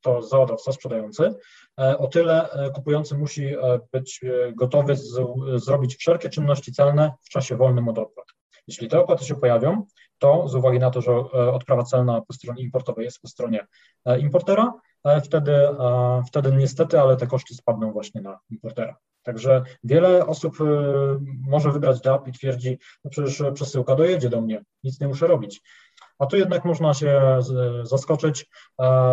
to 0.02 0.22
załadowca 0.22 0.72
sprzedający. 0.72 1.34
O 1.78 2.08
tyle 2.08 2.50
kupujący 2.74 3.18
musi 3.18 3.56
być 3.92 4.22
gotowy 4.56 4.96
z, 4.96 5.20
zrobić 5.56 5.96
wszelkie 5.96 6.30
czynności 6.30 6.72
celne 6.72 7.12
w 7.22 7.30
czasie 7.30 7.58
wolnym 7.58 7.88
od 7.88 7.98
opłat. 7.98 8.28
Jeśli 8.68 8.88
te 8.88 9.00
opłaty 9.00 9.26
się 9.26 9.36
pojawią, 9.36 9.86
to 10.18 10.48
z 10.48 10.56
uwagi 10.56 10.80
na 10.80 10.92
to, 10.92 11.02
że 11.02 11.12
odprawa 11.32 11.84
celna 11.84 12.22
po 12.22 12.34
stronie 12.34 12.64
importowej 12.64 13.06
jest 13.06 13.22
po 13.22 13.28
stronie 13.28 13.68
importera, 14.20 14.74
wtedy, 15.24 15.54
wtedy 16.28 16.52
niestety, 16.52 17.00
ale 17.00 17.18
te 17.18 17.28
koszty 17.28 17.56
spadną 17.56 17.92
właśnie 17.92 18.22
na 18.22 18.40
importera. 18.50 18.96
Także 19.27 19.63
wiele 19.84 20.27
osób 20.27 20.62
y, 20.62 20.63
może 21.48 21.72
wybrać 21.72 22.01
DAP 22.01 22.27
i 22.27 22.31
twierdzi, 22.31 22.77
no 23.03 23.12
przecież 23.12 23.43
przesyłka 23.53 23.96
dojedzie 23.96 24.29
do 24.29 24.41
mnie, 24.41 24.63
nic 24.84 25.00
nie 25.00 25.07
muszę 25.07 25.27
robić. 25.27 25.62
A 26.19 26.25
tu 26.25 26.38
jednak 26.38 26.65
można 26.65 26.93
się 26.93 27.39
zaskoczyć, 27.84 28.50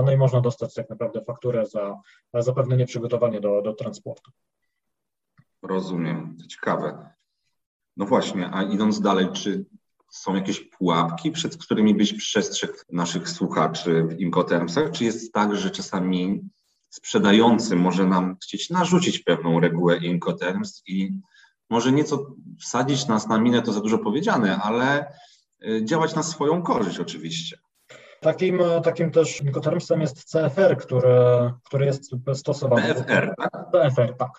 no 0.04 0.12
i 0.12 0.16
można 0.16 0.40
dostać 0.40 0.74
tak 0.74 0.90
naprawdę 0.90 1.24
fakturę 1.24 1.66
za, 1.66 2.00
za 2.34 2.52
pewne 2.52 2.76
nieprzygotowanie 2.76 3.40
do, 3.40 3.62
do 3.62 3.72
transportu. 3.72 4.30
Rozumiem, 5.62 6.36
to 6.40 6.46
ciekawe. 6.46 7.10
No 7.96 8.06
właśnie, 8.06 8.50
a 8.52 8.62
idąc 8.62 9.00
dalej, 9.00 9.28
czy 9.32 9.64
są 10.10 10.34
jakieś 10.34 10.60
pułapki, 10.60 11.30
przed 11.30 11.56
którymi 11.56 11.94
byś 11.94 12.12
przestrzegł 12.12 12.74
naszych 12.92 13.28
słuchaczy 13.28 14.02
w 14.02 14.20
Incotermsach? 14.20 14.90
Czy 14.90 15.04
jest 15.04 15.32
tak, 15.32 15.56
że 15.56 15.70
czasami 15.70 16.48
sprzedający 16.94 17.76
może 17.76 18.06
nam 18.06 18.36
chcieć 18.42 18.70
narzucić 18.70 19.18
pewną 19.18 19.60
regułę 19.60 19.96
Incoterms 19.96 20.82
i 20.86 21.20
może 21.70 21.92
nieco 21.92 22.34
wsadzić 22.60 23.06
nas 23.06 23.28
na 23.28 23.38
minę, 23.38 23.62
to 23.62 23.72
za 23.72 23.80
dużo 23.80 23.98
powiedziane, 23.98 24.56
ale 24.56 25.12
y, 25.66 25.84
działać 25.84 26.14
na 26.14 26.22
swoją 26.22 26.62
korzyść 26.62 27.00
oczywiście. 27.00 27.58
Takim, 28.20 28.60
takim 28.84 29.10
też 29.10 29.40
Incotermsem 29.40 30.00
jest 30.00 30.24
CFR, 30.24 30.76
który, 30.76 31.10
który 31.64 31.86
jest 31.86 32.10
stosowany. 32.34 32.82
PFR, 32.82 33.34
tak? 33.38 33.70
PFR, 33.72 34.16
tak. 34.18 34.30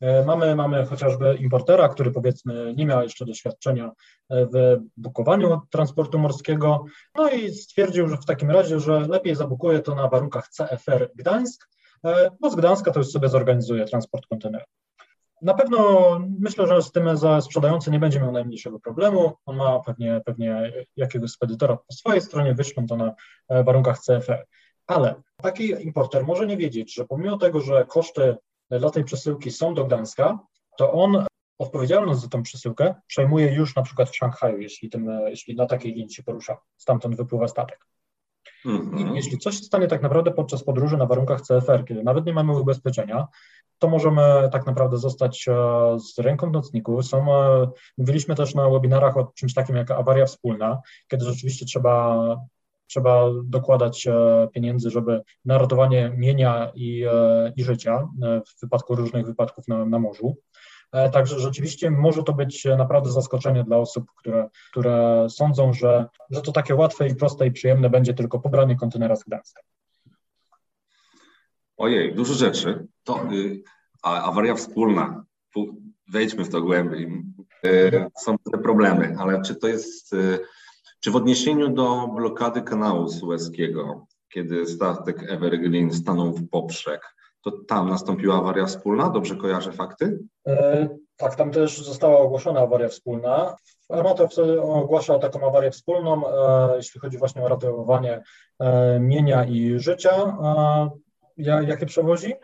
E, 0.00 0.24
mamy, 0.24 0.56
mamy 0.56 0.86
chociażby 0.86 1.34
importera, 1.34 1.88
który 1.88 2.10
powiedzmy 2.10 2.74
nie 2.76 2.86
miał 2.86 3.02
jeszcze 3.02 3.24
doświadczenia 3.24 3.90
w 4.30 4.76
bukowaniu 4.96 5.60
transportu 5.70 6.18
morskiego, 6.18 6.84
no 7.14 7.30
i 7.30 7.54
stwierdził, 7.54 8.08
że 8.08 8.16
w 8.16 8.24
takim 8.24 8.50
razie, 8.50 8.80
że 8.80 9.00
lepiej 9.00 9.34
zabukuje 9.34 9.80
to 9.80 9.94
na 9.94 10.08
warunkach 10.08 10.48
CFR 10.48 11.10
Gdańsk, 11.14 11.68
bo 12.40 12.50
z 12.50 12.56
Gdańska 12.56 12.90
to 12.90 13.00
już 13.00 13.08
sobie 13.08 13.28
zorganizuje 13.28 13.84
transport 13.84 14.26
kontenerów. 14.26 14.68
Na 15.42 15.54
pewno 15.54 16.20
myślę, 16.38 16.66
że 16.66 16.82
z 16.82 16.92
tym 16.92 17.08
sprzedający 17.40 17.90
nie 17.90 17.98
będzie 17.98 18.20
miał 18.20 18.32
najmniejszego 18.32 18.80
problemu. 18.80 19.32
On 19.46 19.56
ma 19.56 19.80
pewnie, 19.80 20.20
pewnie 20.24 20.72
jakiegoś 20.96 21.30
spedytora 21.30 21.76
po 21.76 21.92
swojej 21.92 22.20
stronie, 22.20 22.54
wyślą 22.54 22.86
to 22.86 22.96
na 22.96 23.14
warunkach 23.48 23.98
CFR. 23.98 24.46
Ale 24.86 25.14
taki 25.36 25.70
importer 25.70 26.26
może 26.26 26.46
nie 26.46 26.56
wiedzieć, 26.56 26.94
że 26.94 27.04
pomimo 27.04 27.38
tego, 27.38 27.60
że 27.60 27.84
koszty 27.88 28.36
dla 28.70 28.90
tej 28.90 29.04
przesyłki 29.04 29.50
są 29.50 29.74
do 29.74 29.84
Gdańska, 29.84 30.38
to 30.78 30.92
on 30.92 31.26
odpowiedzialność 31.58 32.20
za 32.20 32.28
tę 32.28 32.42
przesyłkę 32.42 32.94
przejmuje 33.06 33.54
już 33.54 33.76
na 33.76 33.82
przykład 33.82 34.10
w 34.10 34.16
Szanghaju, 34.16 34.58
jeśli, 34.58 34.90
tym, 34.90 35.10
jeśli 35.26 35.56
na 35.56 35.66
takiej 35.66 35.92
linii 35.92 36.14
się 36.14 36.22
porusza, 36.22 36.56
stamtąd 36.76 37.16
wypływa 37.16 37.48
statek. 37.48 37.86
Mm-hmm. 38.66 39.14
Jeśli 39.14 39.38
coś 39.38 39.56
stanie 39.56 39.86
tak 39.86 40.02
naprawdę 40.02 40.30
podczas 40.30 40.64
podróży 40.64 40.96
na 40.96 41.06
warunkach 41.06 41.40
CFR, 41.40 41.84
kiedy 41.84 42.02
nawet 42.02 42.26
nie 42.26 42.32
mamy 42.32 42.58
ubezpieczenia, 42.60 43.28
to 43.82 43.88
możemy 43.88 44.48
tak 44.52 44.66
naprawdę 44.66 44.96
zostać 44.96 45.48
e, 45.48 45.54
z 45.98 46.18
ręką 46.18 46.48
w 46.48 46.52
nocniku. 46.52 47.02
Są, 47.02 47.36
e, 47.36 47.68
mówiliśmy 47.98 48.34
też 48.34 48.54
na 48.54 48.70
webinarach 48.70 49.16
o 49.16 49.32
czymś 49.34 49.54
takim 49.54 49.76
jak 49.76 49.90
awaria 49.90 50.26
wspólna, 50.26 50.80
kiedy 51.08 51.24
rzeczywiście 51.24 51.66
trzeba 51.66 52.36
trzeba 52.86 53.26
dokładać 53.44 54.06
e, 54.06 54.48
pieniędzy, 54.54 54.90
żeby 54.90 55.22
na 55.44 55.58
ratowanie 55.58 56.12
mienia 56.16 56.72
i, 56.74 57.04
i 57.56 57.64
życia 57.64 58.08
w 58.46 58.60
wypadku 58.60 58.94
różnych 58.94 59.26
wypadków 59.26 59.68
na, 59.68 59.84
na 59.84 59.98
morzu. 59.98 60.36
Także 61.12 61.40
rzeczywiście 61.40 61.90
może 61.90 62.22
to 62.22 62.32
być 62.32 62.64
naprawdę 62.64 63.10
zaskoczenie 63.10 63.64
dla 63.64 63.76
osób, 63.76 64.10
które, 64.18 64.50
które 64.70 65.26
sądzą, 65.30 65.72
że, 65.72 66.06
że 66.30 66.42
to 66.42 66.52
takie 66.52 66.74
łatwe 66.74 67.08
i 67.08 67.14
proste 67.14 67.46
i 67.46 67.52
przyjemne 67.52 67.90
będzie 67.90 68.14
tylko 68.14 68.38
pobranie 68.38 68.76
kontenera 68.76 69.16
z 69.16 69.24
Gdańska. 69.24 69.62
Ojej, 71.76 72.14
dużo 72.14 72.34
rzeczy. 72.34 72.86
To 73.04 73.32
y, 73.32 73.62
awaria 74.02 74.54
wspólna. 74.54 75.24
Wejdźmy 76.08 76.44
w 76.44 76.48
to 76.48 76.62
głębiej. 76.62 77.22
Y, 77.66 78.06
są 78.18 78.36
te 78.52 78.58
problemy, 78.58 79.16
ale 79.18 79.42
czy 79.42 79.54
to 79.54 79.68
jest 79.68 80.12
y, 80.12 80.38
czy 81.00 81.10
w 81.10 81.16
odniesieniu 81.16 81.68
do 81.68 82.08
blokady 82.16 82.62
kanału 82.62 83.08
sueskiego, 83.08 84.06
kiedy 84.28 84.66
statek 84.66 85.22
Evergreen 85.30 85.92
stanął 85.92 86.32
w 86.32 86.48
poprzek, 86.48 87.14
to 87.44 87.50
tam 87.68 87.88
nastąpiła 87.88 88.38
awaria 88.38 88.66
wspólna? 88.66 89.10
Dobrze 89.10 89.36
kojarzę 89.36 89.72
fakty? 89.72 90.18
E, 90.46 90.88
tak, 91.16 91.34
tam 91.34 91.50
też 91.50 91.84
została 91.84 92.18
ogłoszona 92.18 92.60
awaria 92.60 92.88
wspólna. 92.88 93.56
Armator 93.88 94.28
wtedy 94.30 94.62
ogłaszał 94.62 95.18
taką 95.18 95.46
awarię 95.46 95.70
wspólną, 95.70 96.28
e, 96.28 96.76
jeśli 96.76 97.00
chodzi 97.00 97.18
właśnie 97.18 97.42
o 97.42 97.48
ratowanie 97.48 98.22
e, 98.58 99.00
mienia 99.00 99.44
i 99.44 99.78
życia, 99.78 100.36
e, 101.38 101.64
jakie 101.64 101.86
przewozi. 101.86 102.34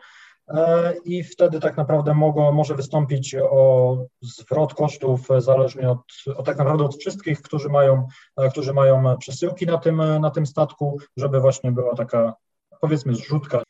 E, 0.49 0.95
i 1.05 1.25
wtedy 1.25 1.61
tak 1.61 1.77
naprawdę 1.77 2.15
może 2.53 2.75
wystąpić 2.75 3.37
o 3.51 3.97
zwrot 4.21 4.75
kosztów 4.75 5.29
zależnie 5.39 5.91
od, 5.91 6.01
od, 6.37 6.47
tak 6.47 6.59
naprawdę 6.59 6.85
od 6.85 6.97
wszystkich, 6.97 7.43
którzy 7.43 7.69
mają, 7.69 8.07
e, 8.37 8.51
którzy 8.51 8.73
mają 8.73 9.17
przesyłki 9.17 9.67
na 9.67 9.79
tym, 9.79 9.97
na 10.21 10.31
tym 10.31 10.47
statku, 10.47 10.99
żeby 11.17 11.41
właśnie 11.41 11.73
była 11.73 11.95
taka 11.95 12.35
powiedzmy 12.81 13.15
zrzutka. 13.15 13.63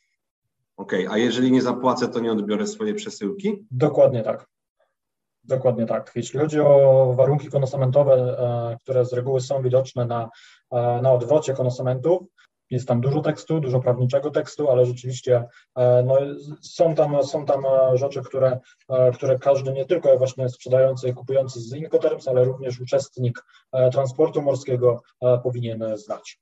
Okay, 0.89 1.09
a 1.11 1.19
jeżeli 1.19 1.53
nie 1.53 1.63
zapłacę, 1.63 2.09
to 2.09 2.21
nie 2.21 2.33
odbiorę 2.33 2.67
swojej 2.67 2.95
przesyłki? 2.95 3.67
Dokładnie 3.71 4.23
tak. 4.23 4.47
Dokładnie 5.45 5.87
tak. 5.87 6.13
Jeśli 6.15 6.41
chodzi 6.41 6.61
o 6.61 7.13
warunki 7.17 7.49
konosamentowe, 7.49 8.13
e, 8.13 8.77
które 8.83 9.05
z 9.05 9.13
reguły 9.13 9.41
są 9.41 9.63
widoczne 9.63 10.07
na, 10.07 10.31
na 10.73 11.13
odwrocie 11.13 11.55
konosamentów, 11.55 12.23
jest 12.71 12.89
tam 12.89 13.01
dużo 13.01 13.21
tekstu, 13.21 13.61
dużo 13.61 13.81
prawniczego 13.81 14.31
tekstu, 14.31 14.71
ale 14.71 14.87
rzeczywiście 14.87 15.45
e, 15.77 16.03
no, 16.03 16.17
są, 16.61 16.95
tam, 16.95 17.23
są 17.23 17.45
tam 17.45 17.67
e, 17.67 17.99
rzeczy, 17.99 18.23
które, 18.23 18.59
e, 18.89 19.13
które 19.13 19.39
każdy, 19.39 19.73
nie 19.73 19.85
tylko 19.85 20.19
właśnie 20.19 20.49
sprzedający 20.49 21.09
i 21.09 21.15
kupujący 21.15 21.61
z 21.61 21.75
Incoterms, 21.75 22.29
ale 22.29 22.45
również 22.45 22.81
uczestnik 22.81 23.45
transportu 23.93 24.43
morskiego 24.43 25.03
powinien 25.43 25.85
znać. 25.95 26.41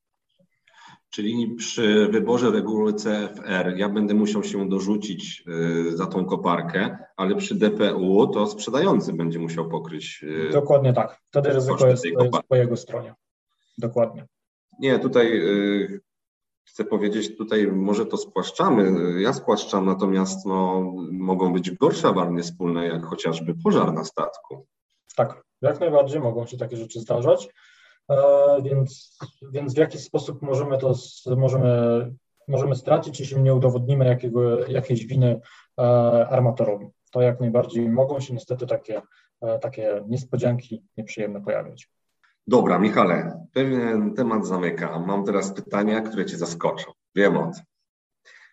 Czyli 1.10 1.54
przy 1.54 2.08
wyborze 2.12 2.50
reguły 2.50 2.94
CFR 2.94 3.74
ja 3.76 3.88
będę 3.88 4.14
musiał 4.14 4.44
się 4.44 4.68
dorzucić 4.68 5.44
za 5.94 6.06
tą 6.06 6.24
koparkę, 6.24 6.98
ale 7.16 7.36
przy 7.36 7.54
DPU 7.54 8.26
to 8.26 8.46
sprzedający 8.46 9.12
będzie 9.12 9.38
musiał 9.38 9.68
pokryć. 9.68 10.24
Dokładnie 10.52 10.92
tak. 10.92 11.20
Wtedy 11.30 11.52
ryzyko 11.52 11.88
jest, 11.88 12.04
jest 12.04 12.18
po 12.48 12.56
jego 12.56 12.76
stronie. 12.76 13.14
Dokładnie. 13.78 14.26
Nie, 14.80 14.98
tutaj 14.98 15.42
chcę 16.64 16.84
powiedzieć, 16.84 17.36
tutaj 17.36 17.66
może 17.66 18.06
to 18.06 18.16
spłaszczamy, 18.16 19.12
ja 19.22 19.32
spłaszczam, 19.32 19.86
natomiast 19.86 20.46
no, 20.46 20.92
mogą 21.12 21.52
być 21.52 21.70
gorsze 21.70 22.08
awarie 22.08 22.42
wspólne, 22.42 22.86
jak 22.86 23.04
chociażby 23.04 23.54
pożar 23.64 23.92
na 23.92 24.04
statku. 24.04 24.66
Tak, 25.16 25.44
jak 25.62 25.80
najbardziej 25.80 26.20
mogą 26.20 26.46
się 26.46 26.56
takie 26.56 26.76
rzeczy 26.76 27.00
zdarzać, 27.00 27.48
więc, 28.62 29.18
więc 29.52 29.74
w 29.74 29.78
jaki 29.78 29.98
sposób 29.98 30.42
możemy 30.42 30.78
to, 30.78 30.94
możemy, 31.36 31.70
możemy 32.48 32.76
stracić, 32.76 33.20
jeśli 33.20 33.42
nie 33.42 33.54
udowodnimy 33.54 34.04
jakiego, 34.06 34.66
jakiejś 34.66 35.06
winy 35.06 35.40
e, 35.78 35.82
armatorowi. 36.28 36.86
To 37.10 37.22
jak 37.22 37.40
najbardziej 37.40 37.88
mogą 37.88 38.20
się 38.20 38.34
niestety 38.34 38.66
takie, 38.66 39.02
e, 39.40 39.58
takie 39.58 40.04
niespodzianki 40.08 40.82
nieprzyjemne 40.96 41.40
pojawiać. 41.40 41.90
Dobra, 42.46 42.78
Michale, 42.78 43.46
pewien 43.52 44.14
temat 44.14 44.46
zamyka. 44.46 44.98
Mam 44.98 45.24
teraz 45.24 45.52
pytania, 45.52 46.00
które 46.00 46.26
Cię 46.26 46.36
zaskoczą. 46.36 46.92
Wiem 47.14 47.36
o 47.36 47.42
tym. 47.42 47.62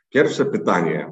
Pierwsze 0.09 0.45
pytanie. 0.45 1.11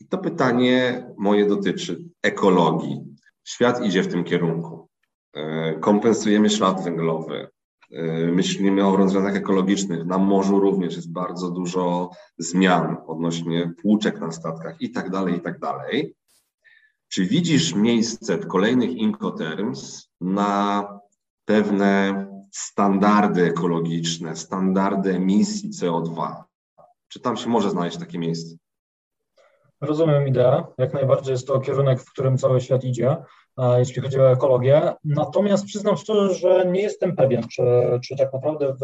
I 0.00 0.06
to 0.06 0.18
pytanie 0.18 1.06
moje 1.16 1.46
dotyczy 1.46 2.04
ekologii. 2.22 3.16
Świat 3.44 3.84
idzie 3.84 4.02
w 4.02 4.08
tym 4.08 4.24
kierunku. 4.24 4.88
E, 5.36 5.74
kompensujemy 5.74 6.50
ślad 6.50 6.84
węglowy. 6.84 7.48
E, 7.90 8.02
myślimy 8.32 8.86
o 8.86 8.96
rozwiązaniach 8.96 9.36
ekologicznych. 9.36 10.06
Na 10.06 10.18
morzu 10.18 10.60
również 10.60 10.96
jest 10.96 11.12
bardzo 11.12 11.50
dużo 11.50 12.10
zmian 12.38 12.96
odnośnie 13.06 13.72
płuczek 13.82 14.20
na 14.20 14.32
statkach 14.32 14.80
i 14.80 14.90
tak 14.90 15.10
dalej, 15.10 15.34
i 15.34 15.40
tak 15.40 15.58
dalej. 15.58 16.14
Czy 17.08 17.26
widzisz 17.26 17.74
miejsce 17.74 18.38
w 18.38 18.46
kolejnych 18.46 18.90
Incoterms 18.90 20.08
na 20.20 20.88
pewne 21.44 22.26
standardy 22.52 23.44
ekologiczne, 23.44 24.36
standardy 24.36 25.14
emisji 25.14 25.70
CO2. 25.70 26.42
Czy 27.08 27.20
tam 27.20 27.36
się 27.36 27.48
może 27.48 27.70
znaleźć 27.70 27.96
takie 27.96 28.18
miejsce? 28.18 28.56
Rozumiem 29.80 30.28
ideę. 30.28 30.64
Jak 30.78 30.94
najbardziej 30.94 31.32
jest 31.32 31.46
to 31.46 31.60
kierunek, 31.60 32.00
w 32.00 32.12
którym 32.12 32.38
cały 32.38 32.60
świat 32.60 32.84
idzie, 32.84 33.16
jeśli 33.76 34.02
chodzi 34.02 34.20
o 34.20 34.32
ekologię. 34.32 34.92
Natomiast 35.04 35.64
przyznam 35.64 35.96
szczerze, 35.96 36.34
że 36.34 36.66
nie 36.66 36.82
jestem 36.82 37.16
pewien, 37.16 37.48
czy, 37.48 37.62
czy 38.04 38.16
tak 38.16 38.32
naprawdę 38.32 38.72
w 38.72 38.80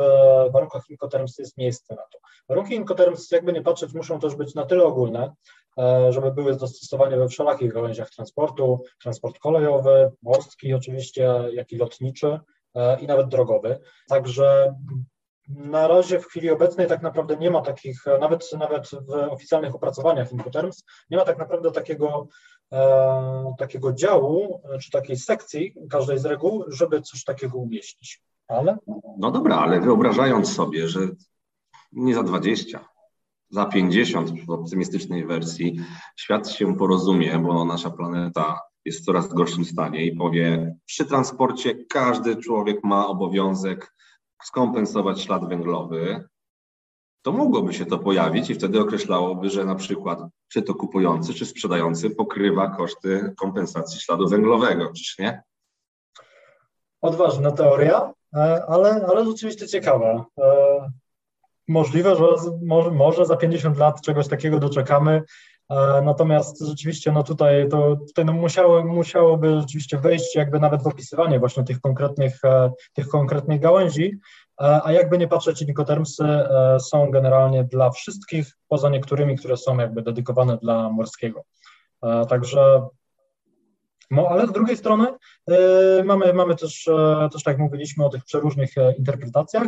warunkach 0.53 0.91
Incoterms 0.91 1.39
jest 1.39 1.59
miejsce 1.59 1.95
na 1.95 2.03
to. 2.03 2.19
Warunki 2.49 2.75
Incoterms, 2.75 3.31
jakby 3.31 3.53
nie 3.53 3.63
patrzeć, 3.63 3.95
muszą 3.95 4.21
też 4.21 4.35
być 4.35 4.55
na 4.55 4.67
tyle 4.67 4.85
ogólne, 4.85 5.33
e, 5.79 6.13
żeby 6.13 6.33
były 6.33 6.57
dostosowane 6.57 7.17
we 7.17 7.29
wszelakich 7.29 7.73
gałęziach 7.73 8.11
transportu, 8.11 8.85
transport 9.03 9.39
kolejowy, 9.39 10.11
morski 10.23 10.75
oczywiście, 10.75 11.35
jak 11.53 11.73
i 11.73 11.77
lotniczy, 11.77 12.41
E, 12.75 13.01
i 13.01 13.07
nawet 13.07 13.29
drogowy. 13.29 13.81
Także 14.09 14.75
na 15.49 15.89
razie 15.89 16.21
w 16.21 16.27
chwili 16.27 16.51
obecnej 16.51 16.87
tak 16.87 17.03
naprawdę 17.03 17.37
nie 17.37 17.51
ma 17.51 17.61
takich, 17.61 18.05
nawet, 18.21 18.53
nawet 18.59 18.89
w 18.89 19.11
oficjalnych 19.11 19.75
opracowaniach 19.75 20.33
Incoterms, 20.33 20.85
nie 21.11 21.17
ma 21.17 21.25
tak 21.25 21.39
naprawdę 21.39 21.73
takiego, 21.73 22.29
e, 22.29 22.60
takiego 23.59 23.93
działu 23.93 24.63
czy 24.83 24.91
takiej 24.91 25.17
sekcji 25.17 25.75
każdej 25.91 26.19
z 26.19 26.25
reguł, 26.25 26.65
żeby 26.69 27.03
coś 27.03 27.25
takiego 27.25 27.59
umieścić. 27.59 28.23
Ale? 28.49 28.79
No 29.19 29.31
dobra, 29.31 29.57
ale 29.57 29.81
wyobrażając 29.81 30.55
sobie, 30.55 30.89
że 30.89 31.01
nie 31.93 32.15
za 32.15 32.23
20, 32.23 32.89
za 33.51 33.67
50 33.67 34.45
w 34.47 34.51
optymistycznej 34.51 35.27
wersji 35.27 35.81
świat 36.17 36.51
się 36.51 36.77
porozumie, 36.77 37.39
bo 37.39 37.65
nasza 37.65 37.91
planeta 37.91 38.61
jest 38.85 39.01
w 39.01 39.05
coraz 39.05 39.29
gorszym 39.29 39.65
stanie 39.65 40.05
i 40.05 40.17
powie, 40.17 40.77
przy 40.87 41.05
transporcie 41.05 41.85
każdy 41.85 42.37
człowiek 42.37 42.85
ma 42.85 43.07
obowiązek 43.07 43.95
skompensować 44.43 45.21
ślad 45.21 45.49
węglowy, 45.49 46.29
to 47.23 47.33
mogłoby 47.33 47.73
się 47.73 47.87
to 47.87 47.99
pojawić 47.99 48.51
i 48.51 48.55
wtedy 48.55 48.81
określałoby, 48.81 49.51
że 49.51 49.65
na 49.65 49.75
przykład 49.75 50.19
czy 50.49 50.63
to 50.63 50.75
kupujący, 50.75 51.35
czy 51.35 51.47
sprzedający 51.47 52.11
pokrywa 52.11 52.69
koszty 52.69 53.35
kompensacji 53.37 54.01
śladu 54.01 54.29
węglowego, 54.29 54.93
czyż 54.97 55.19
nie? 55.19 55.43
Odważna 57.01 57.53
teoria, 57.53 58.13
e, 58.35 58.65
ale, 58.69 59.07
ale 59.09 59.25
rzeczywiście 59.25 59.69
ciekawa. 59.69 60.27
E, 60.39 60.45
możliwe, 61.69 62.17
że 62.17 62.25
może, 62.67 62.91
może 62.91 63.27
za 63.27 63.37
50 63.37 63.79
lat 63.79 64.01
czegoś 64.01 64.29
takiego 64.29 64.59
doczekamy, 64.59 65.23
e, 65.71 66.03
Natomiast 66.03 66.61
rzeczywiście 66.61 67.13
no 67.13 67.23
tutaj 67.23 67.69
to 67.69 67.97
tutaj 67.97 68.25
no 68.25 68.33
musiało, 68.33 68.85
musiałoby 68.85 69.61
rzeczywiście 69.61 69.99
wejść 69.99 70.37
jakby 70.37 70.61
nawet 70.61 70.83
w 70.83 70.87
opisywanie 70.87 71.39
właśnie 71.39 71.65
tych 71.65 71.81
konkretnych, 71.81 72.41
tych 72.93 73.09
konkretnych 73.09 73.61
gałęzi, 73.61 74.19
a 74.85 74.93
jakby 74.93 75.19
nie 75.19 75.29
patrzeć, 75.29 75.63
Incotermsy 75.63 76.25
są 76.81 77.11
generalnie 77.11 77.65
dla 77.65 77.91
wszystkich, 77.91 78.57
poza 78.69 78.89
niektórymi, 78.89 79.37
które 79.37 79.57
są 79.57 79.79
jakby 79.79 80.03
dedykowane 80.03 80.57
dla 80.57 80.91
morskiego. 80.91 81.45
Także 82.29 82.89
no, 84.11 84.29
ale 84.29 84.47
z 84.47 84.53
drugiej 84.53 84.77
strony 84.77 85.07
mamy, 86.05 86.33
mamy 86.33 86.57
też, 86.57 86.91
też, 87.33 87.43
tak 87.43 87.59
mówiliśmy, 87.59 88.05
o 88.05 88.09
tych 88.09 88.25
przeróżnych 88.25 88.79
e, 88.79 88.93
interpretacjach 88.93 89.67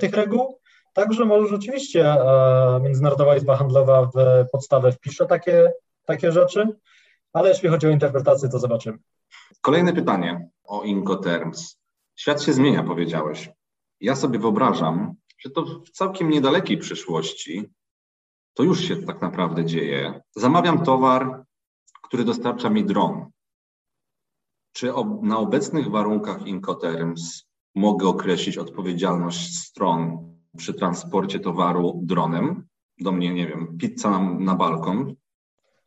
tych 0.00 0.14
reguł. 0.14 0.58
Także 0.92 1.24
może 1.24 1.48
rzeczywiście 1.48 2.16
Międzynarodowa 2.82 3.36
Izba 3.36 3.56
Handlowa 3.56 4.06
w 4.14 4.48
podstawę 4.52 4.92
wpisze 4.92 5.26
takie, 5.26 5.72
takie 6.04 6.32
rzeczy, 6.32 6.68
ale 7.32 7.48
jeśli 7.48 7.68
chodzi 7.68 7.86
o 7.86 7.90
interpretację, 7.90 8.48
to 8.48 8.58
zobaczymy. 8.58 8.98
Kolejne 9.60 9.92
pytanie 9.92 10.48
o 10.64 10.82
Incoterms. 10.82 11.78
Świat 12.16 12.42
się 12.42 12.52
zmienia, 12.52 12.82
powiedziałeś. 12.82 13.50
Ja 14.00 14.16
sobie 14.16 14.38
wyobrażam, 14.38 15.14
że 15.38 15.50
to 15.50 15.64
w 15.64 15.90
całkiem 15.90 16.30
niedalekiej 16.30 16.78
przyszłości 16.78 17.64
to 18.54 18.62
już 18.62 18.80
się 18.80 18.96
tak 18.96 19.22
naprawdę 19.22 19.64
dzieje. 19.64 20.20
Zamawiam 20.36 20.84
towar, 20.84 21.44
który 22.02 22.24
dostarcza 22.24 22.70
mi 22.70 22.84
dron. 22.84 23.26
Czy 24.72 24.94
ob, 24.94 25.22
na 25.22 25.38
obecnych 25.38 25.90
warunkach 25.90 26.46
Incoterms 26.46 27.44
mogę 27.74 28.08
określić 28.08 28.58
odpowiedzialność 28.58 29.58
stron 29.58 30.18
przy 30.56 30.74
transporcie 30.74 31.40
towaru 31.40 32.00
dronem? 32.02 32.66
Do 33.00 33.12
mnie, 33.12 33.34
nie 33.34 33.46
wiem, 33.46 33.78
pizza 33.78 34.10
na, 34.10 34.20
na 34.20 34.54
balkon. 34.54 35.14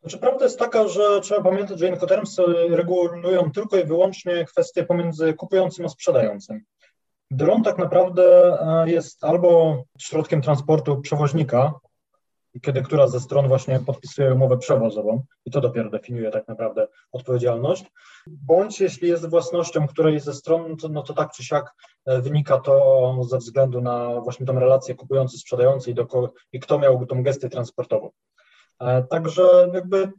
Znaczy, 0.00 0.18
prawda 0.18 0.44
jest 0.44 0.58
taka, 0.58 0.88
że 0.88 1.20
trzeba 1.20 1.42
pamiętać, 1.42 1.78
że 1.78 1.88
Incoterms 1.88 2.36
regulują 2.68 3.52
tylko 3.52 3.76
i 3.76 3.84
wyłącznie 3.84 4.44
kwestie 4.44 4.84
pomiędzy 4.84 5.34
kupującym 5.34 5.86
a 5.86 5.88
sprzedającym. 5.88 6.60
Dron 7.30 7.62
tak 7.62 7.78
naprawdę 7.78 8.58
e, 8.60 8.90
jest 8.90 9.24
albo 9.24 9.82
środkiem 9.98 10.42
transportu 10.42 11.00
przewoźnika, 11.00 11.72
kiedy 12.62 12.82
która 12.82 13.08
ze 13.08 13.20
stron 13.20 13.48
właśnie 13.48 13.80
podpisuje 13.80 14.34
umowę 14.34 14.58
przewozową 14.58 15.24
i 15.44 15.50
to 15.50 15.60
dopiero 15.60 15.90
definiuje 15.90 16.30
tak 16.30 16.48
naprawdę 16.48 16.86
odpowiedzialność, 17.12 17.84
bądź 18.26 18.80
jeśli 18.80 19.08
jest 19.08 19.30
własnością 19.30 19.86
którejś 19.86 20.22
ze 20.22 20.34
stron, 20.34 20.76
to, 20.76 20.88
no 20.88 21.02
to 21.02 21.14
tak 21.14 21.32
czy 21.32 21.44
siak 21.44 21.74
e, 22.06 22.20
wynika 22.22 22.58
to 22.58 23.16
ze 23.28 23.38
względu 23.38 23.80
na 23.80 24.20
właśnie 24.20 24.46
tą 24.46 24.58
relację 24.58 24.94
kupujący-sprzedający 24.94 25.90
i, 25.90 25.94
i 26.52 26.60
kto 26.60 26.78
miałby 26.78 27.06
tą 27.06 27.22
gestę 27.22 27.48
transportową. 27.48 28.10
E, 28.80 29.02
także 29.02 29.70
jakby 29.74 30.12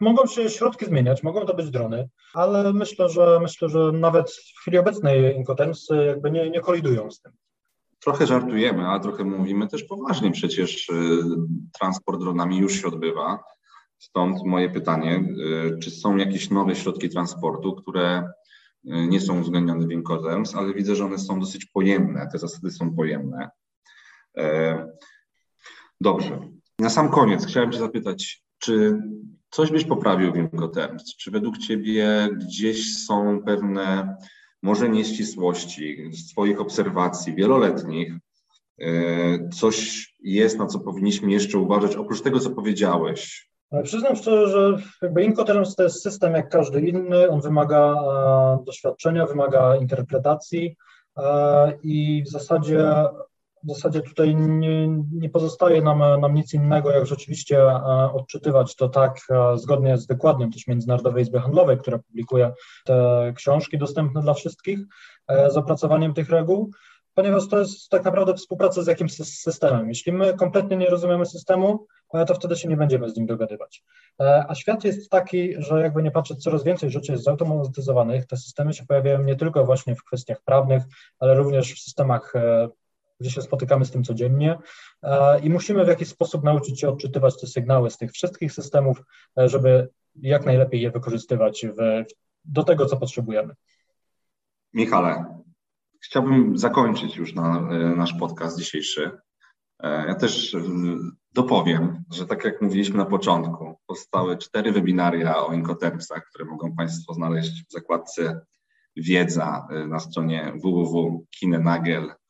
mogą 0.00 0.26
się 0.26 0.50
środki 0.50 0.86
zmieniać, 0.86 1.22
mogą 1.22 1.46
to 1.46 1.54
być 1.54 1.70
drony, 1.70 2.08
ale 2.34 2.72
myślę, 2.72 3.08
że 3.08 3.38
myślę, 3.42 3.68
że 3.68 3.92
nawet 3.92 4.30
w 4.30 4.60
chwili 4.60 4.78
obecnej 4.78 5.36
Incoterms 5.36 5.88
jakby 6.06 6.30
nie, 6.30 6.50
nie 6.50 6.60
kolidują 6.60 7.10
z 7.10 7.20
tym 7.20 7.32
trochę 8.06 8.26
żartujemy, 8.26 8.88
a 8.88 9.00
trochę 9.00 9.24
mówimy 9.24 9.68
też 9.68 9.84
poważnie. 9.84 10.30
Przecież 10.30 10.88
y, 10.88 11.22
transport 11.78 12.20
dronami 12.20 12.58
już 12.58 12.72
się 12.72 12.88
odbywa. 12.88 13.44
Stąd 13.98 14.44
moje 14.44 14.70
pytanie, 14.70 15.24
y, 15.74 15.78
czy 15.78 15.90
są 15.90 16.16
jakieś 16.16 16.50
nowe 16.50 16.76
środki 16.76 17.08
transportu, 17.08 17.74
które 17.74 18.18
y, 18.18 18.26
nie 18.84 19.20
są 19.20 19.40
uwzględnione 19.40 19.86
w 19.86 19.90
Incoterms, 19.90 20.54
ale 20.54 20.74
widzę, 20.74 20.96
że 20.96 21.04
one 21.04 21.18
są 21.18 21.40
dosyć 21.40 21.64
pojemne, 21.64 22.28
te 22.32 22.38
zasady 22.38 22.70
są 22.70 22.96
pojemne. 22.96 23.50
E, 24.36 24.86
dobrze. 26.00 26.40
Na 26.78 26.90
sam 26.90 27.08
koniec 27.08 27.46
chciałem 27.46 27.72
Cię 27.72 27.78
zapytać, 27.78 28.44
czy 28.58 29.02
coś 29.50 29.70
byś 29.70 29.84
poprawił 29.84 30.32
w 30.32 30.36
Incoterms? 30.36 31.16
Czy 31.16 31.30
według 31.30 31.58
Ciebie 31.58 32.28
gdzieś 32.36 33.04
są 33.06 33.42
pewne 33.42 34.16
może 34.62 34.88
nieścisłości 34.88 36.10
z 36.12 36.32
Twoich 36.32 36.60
obserwacji 36.60 37.34
wieloletnich, 37.34 38.12
e, 38.80 39.48
coś 39.48 40.08
jest, 40.20 40.58
na 40.58 40.66
co 40.66 40.80
powinniśmy 40.80 41.30
jeszcze 41.30 41.58
uważać, 41.58 41.96
oprócz 41.96 42.22
tego, 42.22 42.40
co 42.40 42.50
powiedziałeś? 42.50 43.50
Przyznam 43.84 44.16
szczerze, 44.16 44.48
że 44.48 44.82
jakby 45.02 45.24
Incoterms 45.24 45.74
to 45.74 45.82
jest 45.82 46.02
system 46.02 46.34
jak 46.34 46.48
każdy 46.48 46.80
inny, 46.80 47.30
on 47.30 47.40
wymaga 47.40 47.94
e, 47.94 48.64
doświadczenia, 48.64 49.26
wymaga 49.26 49.76
interpretacji 49.76 50.76
e, 51.16 51.78
i 51.82 52.22
w 52.26 52.28
zasadzie 52.28 52.94
w 53.64 53.74
zasadzie 53.74 54.02
tutaj 54.02 54.36
nie, 54.36 54.88
nie 55.12 55.30
pozostaje 55.30 55.82
nam, 55.82 56.20
nam 56.20 56.34
nic 56.34 56.54
innego, 56.54 56.90
jak 56.90 57.06
rzeczywiście 57.06 57.62
e, 57.62 58.12
odczytywać 58.12 58.76
to 58.76 58.88
tak 58.88 59.18
e, 59.30 59.58
zgodnie 59.58 59.98
z 59.98 60.06
wykładnią 60.06 60.50
też 60.50 60.66
Międzynarodowej 60.66 61.22
Izby 61.22 61.40
Handlowej, 61.40 61.78
która 61.78 61.98
publikuje 61.98 62.52
te 62.84 63.32
książki 63.36 63.78
dostępne 63.78 64.22
dla 64.22 64.34
wszystkich 64.34 64.78
e, 65.28 65.50
z 65.50 65.56
opracowaniem 65.56 66.14
tych 66.14 66.30
reguł, 66.30 66.70
ponieważ 67.14 67.48
to 67.48 67.58
jest 67.58 67.88
tak 67.88 68.04
naprawdę 68.04 68.34
współpraca 68.34 68.82
z 68.82 68.86
jakimś 68.86 69.12
systemem. 69.14 69.88
Jeśli 69.88 70.12
my 70.12 70.34
kompletnie 70.34 70.76
nie 70.76 70.90
rozumiemy 70.90 71.26
systemu, 71.26 71.86
to 72.26 72.34
wtedy 72.34 72.56
się 72.56 72.68
nie 72.68 72.76
będziemy 72.76 73.10
z 73.10 73.16
nim 73.16 73.26
dogadywać. 73.26 73.84
A 74.48 74.54
świat 74.54 74.84
jest 74.84 75.10
taki, 75.10 75.54
że 75.58 75.82
jakby 75.82 76.02
nie 76.02 76.10
patrzeć, 76.10 76.42
coraz 76.42 76.64
więcej 76.64 76.90
rzeczy 76.90 77.12
jest 77.12 77.24
zautomatyzowanych. 77.24 78.26
Te 78.26 78.36
systemy 78.36 78.74
się 78.74 78.86
pojawiają 78.86 79.22
nie 79.22 79.36
tylko 79.36 79.64
właśnie 79.64 79.94
w 79.94 80.04
kwestiach 80.04 80.42
prawnych, 80.44 80.82
ale 81.18 81.34
również 81.34 81.74
w 81.74 81.78
systemach 81.78 82.32
gdzie 83.20 83.30
się 83.30 83.42
spotykamy 83.42 83.84
z 83.84 83.90
tym 83.90 84.04
codziennie 84.04 84.58
e, 85.02 85.40
i 85.40 85.50
musimy 85.50 85.84
w 85.84 85.88
jakiś 85.88 86.08
sposób 86.08 86.44
nauczyć 86.44 86.80
się 86.80 86.88
odczytywać 86.88 87.40
te 87.40 87.46
sygnały 87.46 87.90
z 87.90 87.96
tych 87.96 88.12
wszystkich 88.12 88.52
systemów, 88.52 89.02
e, 89.38 89.48
żeby 89.48 89.88
jak 90.14 90.46
najlepiej 90.46 90.80
je 90.80 90.90
wykorzystywać 90.90 91.66
w, 91.66 92.04
do 92.44 92.64
tego, 92.64 92.86
co 92.86 92.96
potrzebujemy. 92.96 93.54
Michale, 94.74 95.40
chciałbym 96.00 96.58
zakończyć 96.58 97.16
już 97.16 97.34
na, 97.34 97.68
e, 97.70 97.96
nasz 97.96 98.14
podcast 98.14 98.58
dzisiejszy. 98.58 99.10
Ja 99.82 100.14
też 100.14 100.56
dopowiem, 101.32 102.04
że 102.12 102.26
tak 102.26 102.44
jak 102.44 102.62
mówiliśmy 102.62 102.96
na 102.96 103.04
początku, 103.04 103.78
powstały 103.86 104.38
cztery 104.38 104.72
webinaria 104.72 105.46
o 105.46 105.52
inkotermsach, 105.52 106.24
które 106.28 106.44
mogą 106.44 106.74
Państwo 106.76 107.14
znaleźć 107.14 107.64
w 107.68 107.72
zakładce 107.72 108.40
wiedza 108.96 109.68
na 109.88 110.00
stronie 110.00 110.52
www.kinenagel.com 110.62 112.25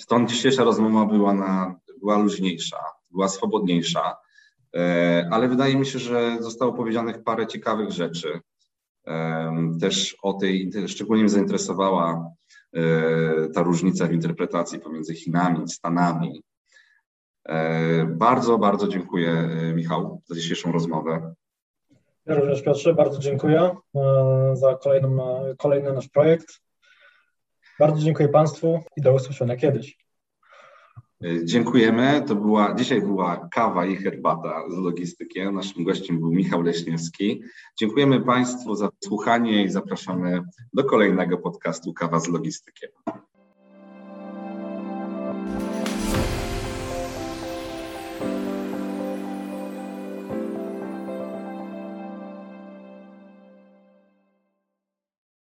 Stąd 0.00 0.30
dzisiejsza 0.30 0.64
rozmowa 0.64 1.06
była, 1.06 1.34
na, 1.34 1.74
była 2.00 2.18
luźniejsza, 2.18 2.78
była 3.10 3.28
swobodniejsza, 3.28 4.16
e, 4.76 5.28
ale 5.30 5.48
wydaje 5.48 5.76
mi 5.76 5.86
się, 5.86 5.98
że 5.98 6.36
zostało 6.40 6.72
powiedzianych 6.72 7.22
parę 7.22 7.46
ciekawych 7.46 7.90
rzeczy. 7.90 8.40
Też 9.80 10.16
o 10.22 10.32
tej, 10.32 10.70
szczególnie 10.86 11.22
mnie 11.22 11.30
zainteresowała 11.30 12.30
e, 12.72 13.48
ta 13.48 13.62
różnica 13.62 14.06
w 14.06 14.12
interpretacji 14.12 14.78
pomiędzy 14.78 15.14
Chinami, 15.14 15.68
Stanami. 15.68 16.42
E, 17.48 18.04
bardzo, 18.04 18.58
bardzo 18.58 18.88
dziękuję 18.88 19.48
Michał 19.74 20.22
za 20.26 20.34
dzisiejszą 20.34 20.72
rozmowę. 20.72 21.34
Ja 22.26 22.34
również 22.34 22.62
Piotrze, 22.62 22.94
bardzo 22.94 23.18
dziękuję 23.18 23.76
za 24.52 24.74
kolejny, 24.74 25.08
kolejny 25.58 25.92
nasz 25.92 26.08
projekt. 26.08 26.60
Bardzo 27.80 28.02
dziękuję 28.02 28.28
Państwu 28.28 28.80
i 28.96 29.00
do 29.00 29.14
usłyszenia 29.14 29.56
kiedyś. 29.56 30.06
Dziękujemy. 31.44 32.22
To 32.26 32.34
była, 32.34 32.74
dzisiaj 32.74 33.00
była 33.02 33.48
kawa 33.52 33.86
i 33.86 33.96
herbata 33.96 34.62
z 34.68 34.76
logistykiem. 34.76 35.54
Naszym 35.54 35.84
gościem 35.84 36.20
był 36.20 36.32
Michał 36.32 36.62
Leśniewski. 36.62 37.42
Dziękujemy 37.78 38.20
Państwu 38.20 38.74
za 38.74 38.88
słuchanie 39.04 39.64
i 39.64 39.70
zapraszamy 39.70 40.42
do 40.72 40.84
kolejnego 40.84 41.38
podcastu 41.38 41.92
Kawa 41.92 42.20
z 42.20 42.28
logistykiem. 42.28 42.90